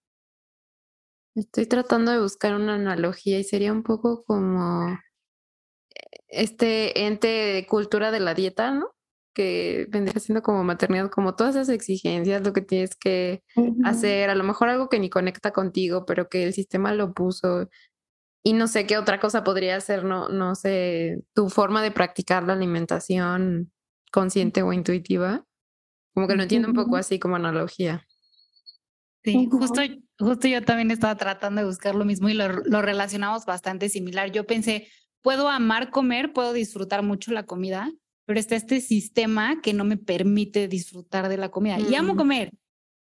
[1.35, 7.67] Estoy tratando de buscar una analogía y sería un poco como eh, este ente de
[7.67, 8.91] cultura de la dieta, ¿no?
[9.35, 13.43] Que vendría siendo como maternidad, como todas esas exigencias, lo que tienes que
[13.85, 17.69] hacer, a lo mejor algo que ni conecta contigo, pero que el sistema lo puso.
[18.43, 22.43] Y no sé qué otra cosa podría ser, no, no sé, tu forma de practicar
[22.43, 23.73] la alimentación
[24.13, 25.45] consciente o intuitiva.
[26.15, 28.07] Como que lo entiendo un poco así como analogía.
[29.25, 29.81] Sí, justo,
[30.19, 34.31] justo yo también estaba tratando de buscar lo mismo y lo, lo, relacionamos bastante similar.
[34.31, 34.89] Yo pensé,
[35.23, 37.91] puedo amar comer, puedo disfrutar mucho la comida,
[38.27, 41.79] pero está este sistema que no me permite disfrutar de la comida.
[41.81, 42.53] Y amo comer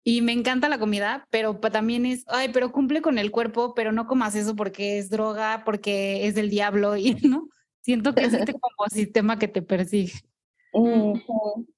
[0.03, 3.91] y me encanta la comida, pero también es, ay, pero cumple con el cuerpo, pero
[3.91, 7.49] no comas eso porque es droga, porque es del diablo y no.
[7.81, 10.13] Siento que es este como sistema que te persigue.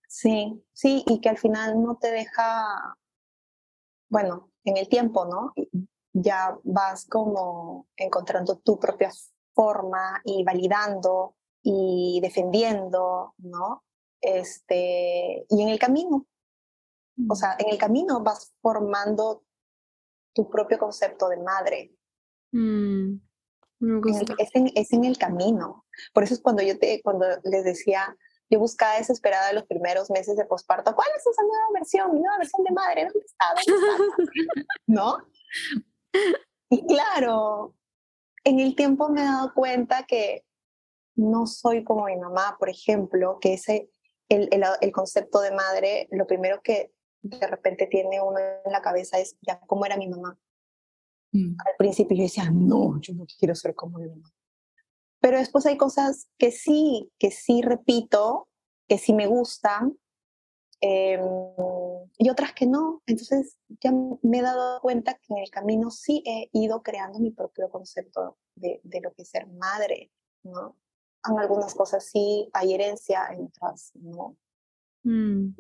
[0.08, 2.98] Sí, sí, y que al final no te deja,
[4.10, 5.54] bueno, en el tiempo, ¿no?
[6.12, 9.10] Ya vas como encontrando tu propia
[9.54, 13.84] forma y validando y defendiendo, ¿no?
[14.20, 16.28] Este, y en el camino,
[17.30, 19.44] o sea, en el camino vas formando
[20.34, 21.96] tu propio concepto de madre.
[22.52, 23.16] Mm,
[24.40, 25.86] es, en, es, en, el camino.
[26.14, 28.16] Por eso es cuando yo te, cuando les decía,
[28.52, 32.14] yo buscaba desesperada los primeros meses de posparto, ¿cuál es esa nueva versión?
[32.14, 33.46] Mi nueva versión de madre, ¿dónde está?
[34.88, 35.18] ¿No?
[36.70, 37.74] Y claro,
[38.44, 40.44] en el tiempo me he dado cuenta que
[41.16, 43.90] no soy como mi mamá, por ejemplo, que ese,
[44.28, 46.92] el, el, el concepto de madre, lo primero que
[47.22, 50.38] de repente tiene uno en la cabeza es ya cómo era mi mamá.
[51.32, 51.56] Mm.
[51.58, 54.30] Al principio yo decía, no, yo no quiero ser como mi mamá.
[55.22, 58.50] Pero después hay cosas que sí, que sí repito,
[58.88, 59.98] que sí me gustan,
[60.82, 61.22] em,
[62.18, 63.02] y otras que no.
[63.06, 63.92] Entonces ya
[64.22, 68.38] me he dado cuenta que en el camino sí he ido creando mi propio concepto
[68.56, 70.12] de, de lo que es ser madre,
[70.44, 70.76] ¿no?
[71.30, 74.36] En algunas cosas sí hay herencia, en otras no.
[75.04, 75.54] Mm.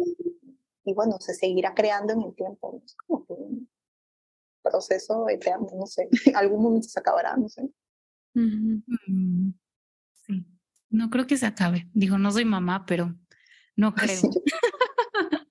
[0.83, 2.81] Y, bueno, se seguirá creando en el tiempo.
[2.83, 3.69] Es como que un
[4.63, 6.09] proceso eterno, no sé.
[6.35, 7.69] Algún momento se acabará, no sé.
[8.33, 9.51] Mm,
[10.13, 10.45] sí,
[10.89, 11.87] no creo que se acabe.
[11.93, 13.15] Digo, no soy mamá, pero
[13.75, 14.21] no creo.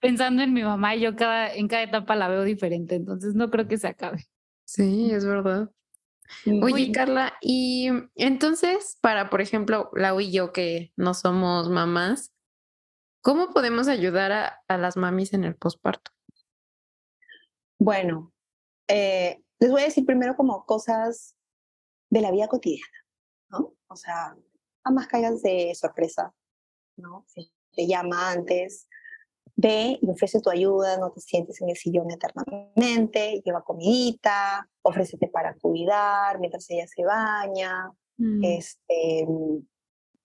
[0.00, 3.68] Pensando en mi mamá, yo cada, en cada etapa la veo diferente, entonces no creo
[3.68, 4.26] que se acabe.
[4.64, 5.70] Sí, es verdad.
[6.62, 12.32] Oye, Carla, y entonces, para, por ejemplo, Lau y yo que no somos mamás,
[13.20, 16.10] ¿cómo podemos ayudar a, a las mamis en el posparto?
[17.78, 18.32] Bueno,
[18.88, 21.36] eh, les voy a decir primero como cosas
[22.14, 23.04] de la vida cotidiana,
[23.50, 23.74] ¿no?
[23.88, 24.36] O sea,
[24.84, 26.32] más caigas de sorpresa,
[26.96, 27.24] ¿no?
[27.26, 28.88] Si te llama antes,
[29.56, 35.26] ve y ofrece tu ayuda, no te sientes en el sillón eternamente, lleva comidita, ofrécete
[35.26, 38.44] para cuidar mientras ella se baña, mm.
[38.44, 39.26] este,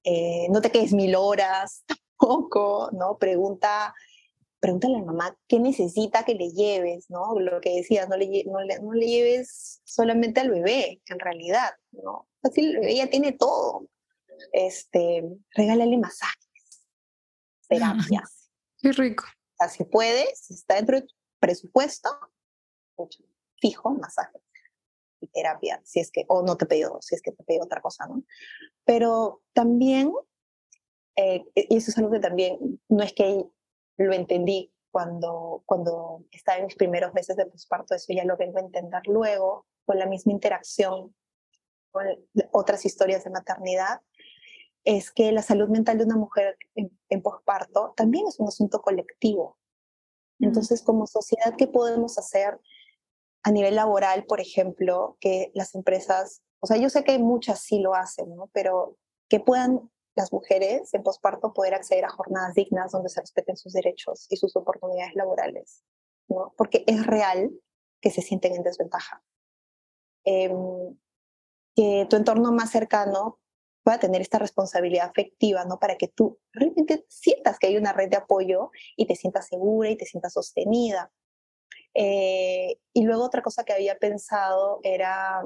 [0.03, 1.85] eh, no te quedes mil horas
[2.19, 3.17] tampoco, ¿no?
[3.17, 3.95] Pregunta
[4.59, 7.39] pregúntale a la mamá qué necesita que le lleves, ¿no?
[7.39, 11.71] Lo que decías, no le, no le, no le lleves solamente al bebé, en realidad,
[11.91, 12.27] ¿no?
[12.43, 13.87] Así el bebé ya tiene todo.
[14.53, 15.23] Este,
[15.55, 16.87] regálale masajes,
[17.67, 18.49] terapias.
[18.77, 19.25] Qué rico.
[19.25, 22.09] O sea, si puedes, si está dentro de tu presupuesto,
[23.57, 24.41] fijo, masajes
[25.21, 27.81] y terapia, si es que, o no te pido, si es que te pido otra
[27.81, 28.23] cosa, ¿no?
[28.85, 30.13] Pero también,
[31.17, 33.45] eh, y eso es algo que también, no es que
[34.05, 38.57] lo entendí cuando, cuando estaba en mis primeros meses de posparto, eso ya lo vengo
[38.57, 41.15] a entender luego, con la misma interacción
[41.91, 42.05] con
[42.51, 44.01] otras historias de maternidad,
[44.83, 49.57] es que la salud mental de una mujer en, posparto también es un asunto colectivo.
[50.39, 52.59] Entonces, como sociedad, ¿qué podemos hacer
[53.43, 57.79] a nivel laboral, por ejemplo, que las empresas, o sea, yo sé que muchas sí
[57.79, 58.49] lo hacen, ¿no?
[58.53, 58.97] Pero
[59.27, 59.89] que puedan
[60.19, 64.35] las mujeres en posparto poder acceder a jornadas dignas donde se respeten sus derechos y
[64.35, 65.83] sus oportunidades laborales,
[66.27, 66.53] ¿no?
[66.57, 67.51] Porque es real
[68.01, 69.23] que se sienten en desventaja.
[70.25, 70.97] Em,
[71.73, 73.39] que tu entorno más cercano
[73.83, 75.79] pueda tener esta responsabilidad afectiva, ¿no?
[75.79, 79.89] Para que tú realmente sientas que hay una red de apoyo y te sientas segura
[79.89, 81.11] y te sientas sostenida.
[81.93, 85.43] Eh, y luego otra cosa que había pensado era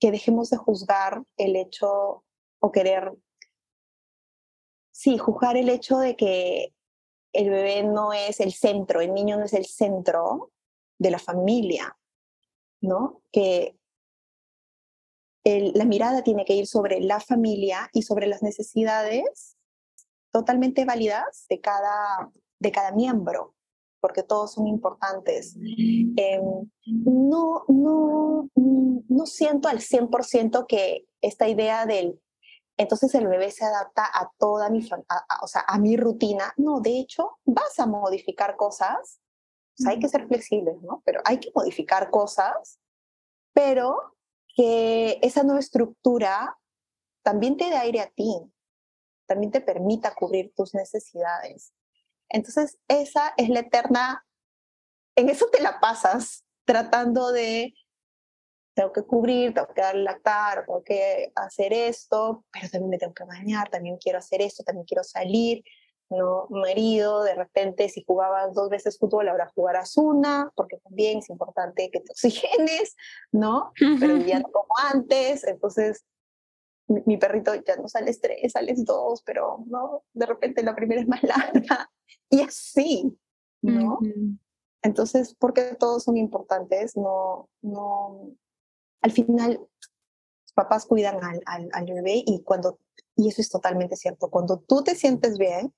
[0.00, 2.24] que dejemos de juzgar el hecho
[2.60, 3.12] o querer
[4.94, 6.72] sí, juzgar el hecho de que
[7.32, 10.52] el bebé no es el centro, el niño no es el centro
[10.98, 11.98] de la familia,
[12.80, 13.20] ¿no?
[13.32, 13.76] Que
[15.44, 19.58] la mirada tiene que ir sobre la familia y sobre las necesidades
[20.32, 22.30] totalmente válidas de cada,
[22.60, 23.54] de cada miembro,
[24.00, 25.56] porque todos son importantes.
[25.56, 32.20] Em, no, no, no siento al 100% que esta idea del
[32.76, 34.86] entonces el bebé se adapta a toda mi,
[35.42, 36.52] o sea, a mi rutina.
[36.56, 39.20] No, de hecho, vas a modificar cosas.
[39.78, 41.02] O sea, hay que ser flexibles, ¿no?
[41.04, 42.80] Pero hay que modificar cosas,
[43.52, 44.16] pero
[44.54, 46.58] que esa nueva estructura
[47.22, 48.40] también te dé aire a ti,
[49.26, 51.72] también te permita cubrir tus necesidades.
[52.28, 54.26] Entonces, esa es la eterna,
[55.16, 57.74] en eso te la pasas, tratando de
[58.74, 63.14] tengo que cubrir, tengo que dar lactar, tengo que hacer esto, pero también me tengo
[63.14, 65.64] que bañar, también quiero hacer esto, también quiero salir,
[66.10, 66.46] ¿no?
[66.50, 71.90] Marido, de repente, si jugabas dos veces fútbol, ahora jugarás una, porque también es importante
[71.90, 72.96] que te oxigenes,
[73.32, 73.72] ¿no?
[74.00, 76.04] Pero ya no como antes, entonces
[76.88, 81.08] mi, perrito ya no sales tres, sales dos, pero no, de repente la primera es
[81.08, 81.90] más larga,
[82.28, 83.16] y así,
[83.62, 84.00] ¿no?
[84.82, 88.34] Entonces, porque todos son importantes, no, no,
[89.04, 92.78] al final los papás cuidan al, al, bebé y cuando,
[93.14, 95.74] y eso es totalmente cierto, cuando tú te sientes bien,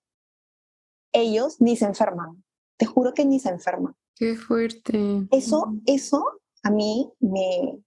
[1.12, 2.44] ellos ni se enferman.
[2.76, 3.96] Te juro que ni se enferman.
[4.14, 5.26] Qué fuerte.
[5.32, 7.80] Eso, eso a mí me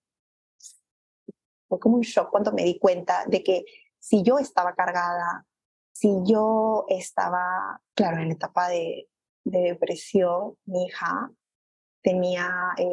[1.70, 3.64] fue como un shock cuando me di cuenta de que
[3.98, 5.46] si yo estaba cargada,
[5.94, 9.08] si yo estaba, claro, en la etapa de,
[9.46, 11.32] de depresión, mi hija
[12.02, 12.86] tenía eh,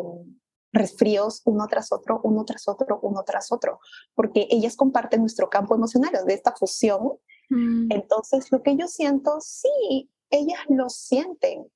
[0.77, 3.81] resfríos uno tras otro, uno tras otro, uno tras otro,
[4.15, 7.19] porque ellas comparten nuestro campo emocional, de esta fusión.
[7.51, 7.91] Mm.
[7.91, 11.67] Entonces, lo que yo siento, sí, ellas lo sienten.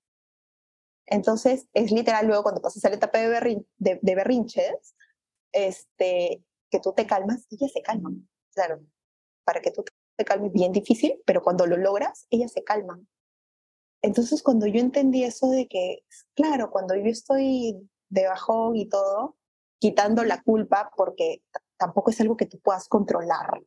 [1.07, 4.95] Entonces, es literal, luego cuando pasas a la etapa de, de, berrinches,
[5.53, 8.29] este, que tú te calmas, ellas se calman.
[8.55, 8.81] Claro,
[9.45, 9.85] para que tú
[10.17, 13.09] te calmes, bien difícil, pero cuando lo logras, ellas se calman.
[14.03, 17.77] Entonces, cuando yo entendí eso de que, claro, cuando yo estoy
[18.11, 19.37] de bajón y todo,
[19.79, 21.43] quitando la culpa, porque
[21.79, 23.63] tampoco es algo que tú puedas controlar,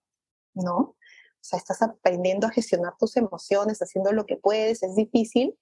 [0.54, 0.78] ¿no?
[0.78, 5.58] O sea, estás aprendiendo a gestionar tus emociones, haciendo lo que puedes, es difícil,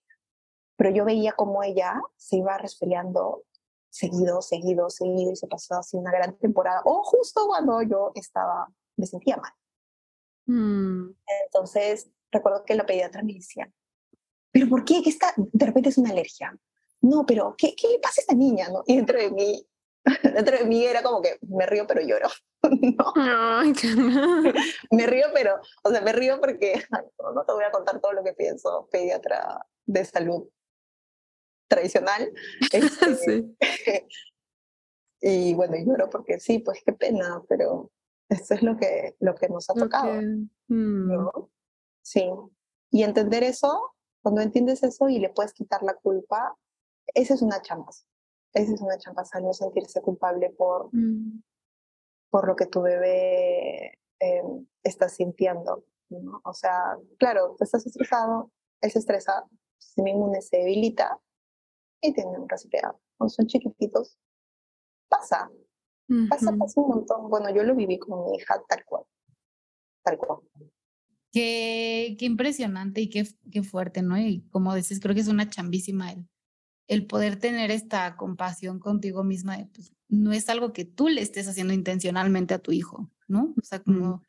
[0.75, 3.43] pero yo veía como ella se iba resfriando
[3.89, 8.71] seguido, seguido, seguido, y se pasó así una gran temporada, o justo cuando yo estaba,
[8.97, 9.53] me sentía mal.
[10.45, 11.15] Mm.
[11.45, 13.71] Entonces, recuerdo que la pediatra me decía,
[14.51, 15.01] ¿pero por qué?
[15.03, 15.33] ¿Qué está?
[15.37, 16.57] De repente es una alergia.
[17.01, 18.69] No, pero ¿qué, qué le pasa a esta niña?
[18.69, 18.83] ¿no?
[18.85, 19.67] Y dentro de mí,
[20.23, 22.27] dentro de mí era como que me río pero lloro.
[22.69, 23.13] no.
[23.15, 23.73] Ay,
[24.91, 26.73] me río pero, o sea, me río porque
[27.35, 30.47] no, te voy a contar todo lo que pienso, pediatra de salud
[31.67, 32.31] tradicional.
[32.71, 33.55] Este, sí.
[35.21, 37.91] y bueno, lloro porque sí, pues qué pena, pero
[38.29, 40.21] esto es lo que, lo que nos ha tocado.
[40.67, 41.29] Mm.
[42.01, 42.29] Sí.
[42.91, 46.57] Y entender eso, cuando entiendes eso y le puedes quitar la culpa,
[47.13, 47.91] esa es una chamba.
[48.53, 51.41] Esa es una chamba, no sentirse culpable por, mm.
[52.29, 55.85] por lo que tu bebé em, está sintiendo.
[56.09, 56.41] ¿no?
[56.43, 59.45] O sea, claro, tú estás estresado, él se estresa,
[59.77, 61.19] su sistema inmune se debilita
[62.01, 62.99] y tiene un resfriado.
[63.17, 64.17] Cuando son chiquititos,
[65.07, 65.49] pasa.
[66.29, 67.29] Pasa, pasa un montón.
[67.29, 69.03] Bueno, yo lo viví con mi hija tal cual.
[70.03, 70.39] Tal cual.
[71.31, 74.17] Qué, qué impresionante y qué, qué fuerte, ¿no?
[74.17, 76.27] Y como dices, creo que es una chambísima el,
[76.91, 81.47] el poder tener esta compasión contigo misma, pues, no es algo que tú le estés
[81.47, 83.53] haciendo intencionalmente a tu hijo, ¿no?
[83.57, 84.23] O sea, como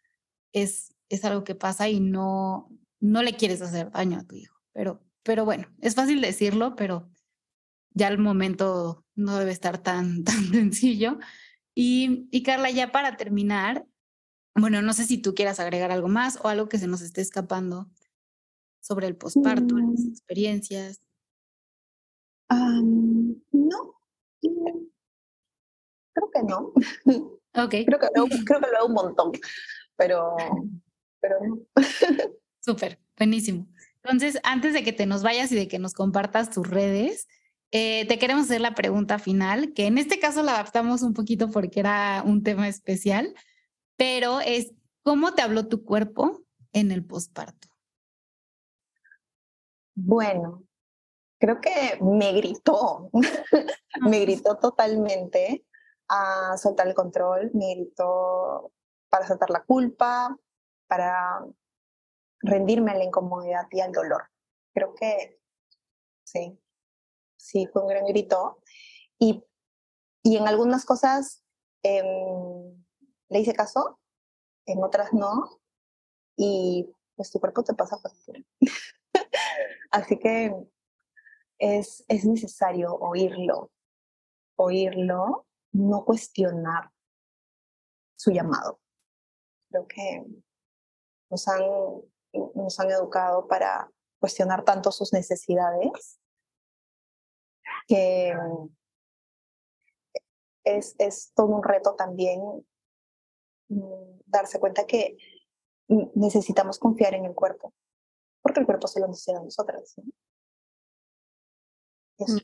[0.53, 4.63] es, es algo que pasa y no, no le quieres hacer daño a tu hijo.
[4.73, 7.11] Pero, pero bueno, es fácil decirlo, pero
[7.95, 11.19] ya el momento no debe estar tan, tan sencillo.
[11.75, 13.89] Y, y Carla, ya para terminar,
[14.55, 17.23] bueno, no sé si tú quieras agregar algo más o algo que se nos esté
[17.23, 17.91] escapando
[18.81, 20.13] sobre el posparto, las mm.
[22.55, 23.95] No,
[26.13, 26.73] creo que no.
[27.55, 27.75] Ok.
[27.85, 29.33] Creo que lo, creo que lo hago un montón,
[29.97, 30.35] pero,
[31.21, 31.59] pero no.
[32.61, 33.67] Súper, buenísimo.
[34.03, 37.29] Entonces, antes de que te nos vayas y de que nos compartas tus redes,
[37.71, 41.51] eh, te queremos hacer la pregunta final, que en este caso la adaptamos un poquito
[41.51, 43.35] porque era un tema especial,
[43.97, 44.73] pero es,
[45.03, 46.43] ¿cómo te habló tu cuerpo
[46.73, 47.69] en el posparto?
[49.95, 50.65] Bueno,
[51.43, 53.11] creo que me gritó,
[54.01, 55.67] me gritó totalmente
[56.09, 58.71] a soltar el control, me gritó
[59.11, 60.39] para soltar la culpa,
[60.87, 61.45] para
[62.43, 64.31] rendirme a la incomodidad y al dolor.
[64.73, 65.41] Creo que
[66.23, 66.61] sí,
[67.37, 68.63] sí, fue un gran grito.
[69.19, 69.45] Y,
[70.23, 71.43] y en algunas cosas
[71.83, 72.85] em,
[73.31, 73.99] le hice caso,
[74.65, 75.61] en otras no,
[76.37, 78.41] y pues tu cuerpo te pasa factura.
[79.91, 80.72] Así que
[81.63, 83.71] es, es necesario oírlo,
[84.57, 86.91] oírlo, no cuestionar
[88.17, 88.81] su llamado.
[89.71, 90.27] Creo que
[91.31, 91.63] nos han,
[92.57, 93.89] nos han educado para
[94.19, 96.19] cuestionar tanto sus necesidades
[97.87, 98.35] que
[100.65, 102.41] es, es todo un reto también
[103.69, 105.17] mm, darse cuenta que
[106.17, 107.73] necesitamos confiar en el cuerpo,
[108.43, 109.95] porque el cuerpo se lo necesita a nosotras.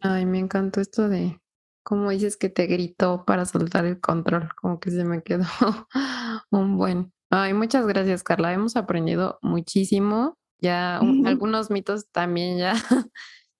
[0.00, 1.40] Ay, me encantó esto de
[1.82, 5.44] cómo dices que te gritó para soltar el control, como que se me quedó
[6.50, 7.12] un buen.
[7.30, 8.52] Ay, muchas gracias, Carla.
[8.52, 10.38] Hemos aprendido muchísimo.
[10.60, 12.74] Ya algunos mitos también ya,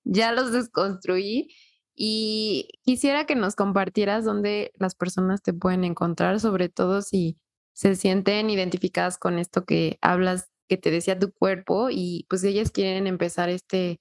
[0.04, 1.48] ya los desconstruí.
[1.94, 7.38] Y quisiera que nos compartieras dónde las personas te pueden encontrar, sobre todo si
[7.72, 12.70] se sienten identificadas con esto que hablas, que te decía tu cuerpo, y pues ellas
[12.70, 14.00] quieren empezar este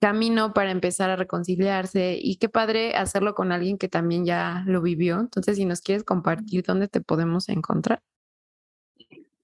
[0.00, 4.82] camino para empezar a reconciliarse y qué padre hacerlo con alguien que también ya lo
[4.82, 5.18] vivió.
[5.20, 8.02] Entonces, si nos quieres compartir dónde te podemos encontrar.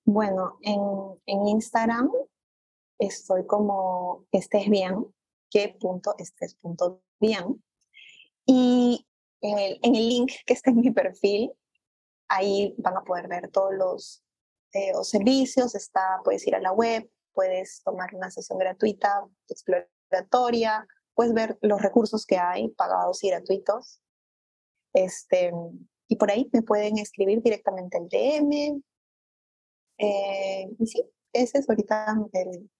[0.04, 0.80] Bueno, en,
[1.26, 2.10] en Instagram
[2.98, 5.06] estoy como estés bien,
[5.50, 7.62] qué punto estés punto bien.
[8.44, 9.06] Y
[9.40, 11.52] en el, en el link que está en mi perfil,
[12.28, 14.24] ahí van a poder ver todos los,
[14.72, 19.88] eh, los servicios, está, puedes ir a la web, puedes tomar una sesión gratuita, explorar
[21.14, 24.00] puedes ver los recursos que hay, pagados y gratuitos.
[24.94, 25.52] Este,
[26.08, 28.82] y por ahí me pueden escribir directamente al DM.
[29.98, 31.02] Eh, y sí,
[31.32, 32.70] ese es ahorita el,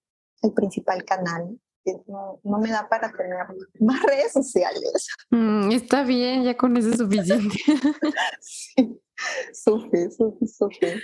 [0.43, 1.59] el principal canal.
[2.07, 3.39] No, no, me da para tener
[3.81, 5.09] más redes sociales.
[5.31, 7.57] Mm, está bien, ya con eso es suficiente.
[8.41, 9.01] sí,
[9.53, 11.01] sufre, sufre, sufre.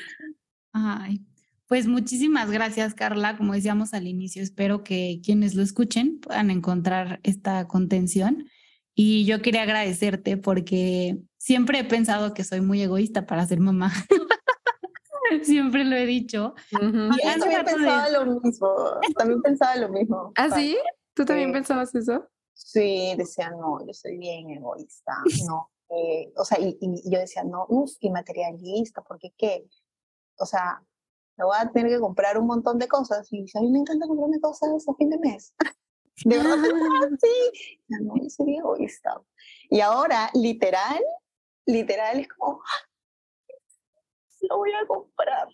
[0.73, 1.25] Ay,
[1.69, 3.37] pues muchísimas gracias, Carla.
[3.37, 8.49] Como decíamos al inicio, espero que quienes lo escuchen puedan encontrar esta contención.
[8.95, 13.93] Y yo quería agradecerte porque siempre he pensado que soy muy egoísta para ser mamá.
[15.43, 16.55] siempre lo he dicho.
[16.71, 18.69] también pensaba lo mismo.
[19.17, 20.33] También pensaba lo mismo.
[20.37, 20.77] ¿Ah, sí?
[21.15, 22.29] ¿Tú también pensabas eso?
[22.55, 25.13] Sí, decía, no, yo soy bien egoísta.
[25.47, 25.71] No.
[25.91, 29.67] Eh, o sea, y, y, yo decía, no, uff, y materialista, porque qué?
[30.39, 30.83] O sea,
[31.39, 34.07] me voy a tener que comprar un montón de cosas y a mí me encanta
[34.07, 35.55] comprarme cosas a fin de mes.
[36.25, 36.57] De verdad,
[37.23, 37.79] sí.
[37.89, 39.23] No, yo soy egoísta.
[39.71, 41.01] Y ahora, literal,
[41.67, 42.89] literal, es como, ah,
[44.49, 45.49] lo voy a comprar.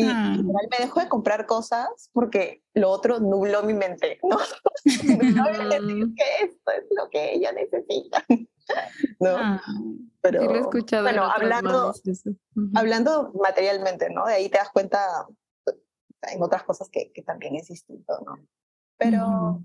[0.00, 0.36] Y ah.
[0.38, 4.38] me dejo de comprar cosas porque lo otro nubló mi mente, ¿no?
[5.34, 6.14] no voy a decir mm.
[6.14, 8.24] que esto es lo que ella necesita.
[9.20, 9.36] ¿no?
[9.36, 9.60] Ah,
[10.20, 11.92] Pero, lo he escuchado bueno, hablando,
[12.74, 14.26] hablando materialmente, ¿no?
[14.26, 15.26] De ahí te das cuenta
[16.22, 18.36] en otras cosas que, que también es distinto, ¿no?
[18.96, 19.64] Pero,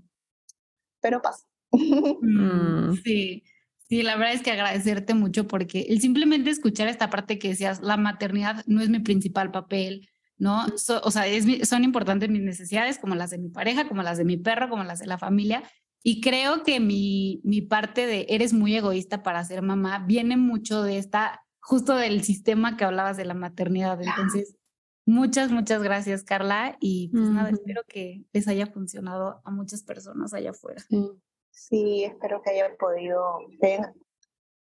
[1.00, 1.46] pero pasa.
[2.22, 3.42] Mm, sí.
[3.88, 7.82] Sí, la verdad es que agradecerte mucho porque el simplemente escuchar esta parte que decías,
[7.82, 10.08] la maternidad no es mi principal papel,
[10.38, 10.66] ¿no?
[11.02, 14.24] o sea, es, son importantes mis necesidades como las de mi pareja, como las de
[14.24, 15.62] mi perro, como las de la familia,
[16.08, 20.84] y creo que mi, mi parte de eres muy egoísta para ser mamá viene mucho
[20.84, 24.00] de esta, justo del sistema que hablabas de la maternidad.
[24.00, 24.56] Entonces,
[25.04, 26.76] muchas, muchas gracias, Carla.
[26.78, 30.80] Y pues nada, espero que les haya funcionado a muchas personas allá afuera.
[31.50, 33.92] Sí, espero que hayan podido ver,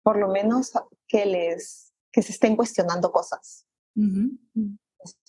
[0.02, 0.72] por lo menos
[1.06, 3.64] que les, que se estén cuestionando cosas.
[3.94, 4.88] Se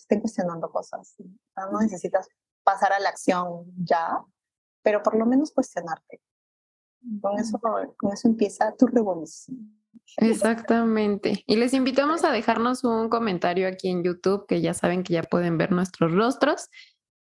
[0.09, 1.15] estén cuestionando cosas.
[1.55, 2.27] No necesitas
[2.63, 4.19] pasar a la acción ya,
[4.81, 6.21] pero por lo menos cuestionarte.
[7.21, 9.79] Con eso, con eso empieza tu revolución.
[10.17, 11.43] Exactamente.
[11.45, 15.23] Y les invitamos a dejarnos un comentario aquí en YouTube, que ya saben que ya
[15.23, 16.69] pueden ver nuestros rostros,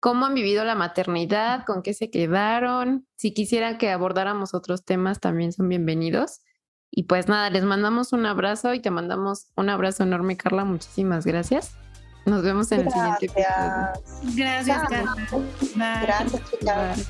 [0.00, 3.06] cómo han vivido la maternidad, con qué se quedaron.
[3.16, 6.40] Si quisieran que abordáramos otros temas, también son bienvenidos.
[6.90, 10.64] Y pues nada, les mandamos un abrazo y te mandamos un abrazo enorme, Carla.
[10.64, 11.76] Muchísimas gracias.
[12.28, 14.36] Nos vemos en el siguiente episodio.
[14.36, 15.16] Gracias, Carla.
[16.02, 17.08] Gracias, chicas.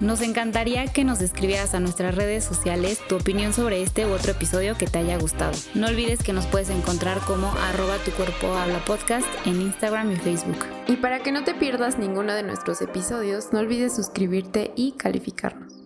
[0.00, 4.32] Nos encantaría que nos escribieras a nuestras redes sociales tu opinión sobre este u otro
[4.32, 5.52] episodio que te haya gustado.
[5.74, 10.16] No olvides que nos puedes encontrar como arroba tu cuerpo habla podcast en Instagram y
[10.16, 10.64] Facebook.
[10.86, 15.79] Y para que no te pierdas ninguno de nuestros episodios, no olvides suscribirte y calificarnos.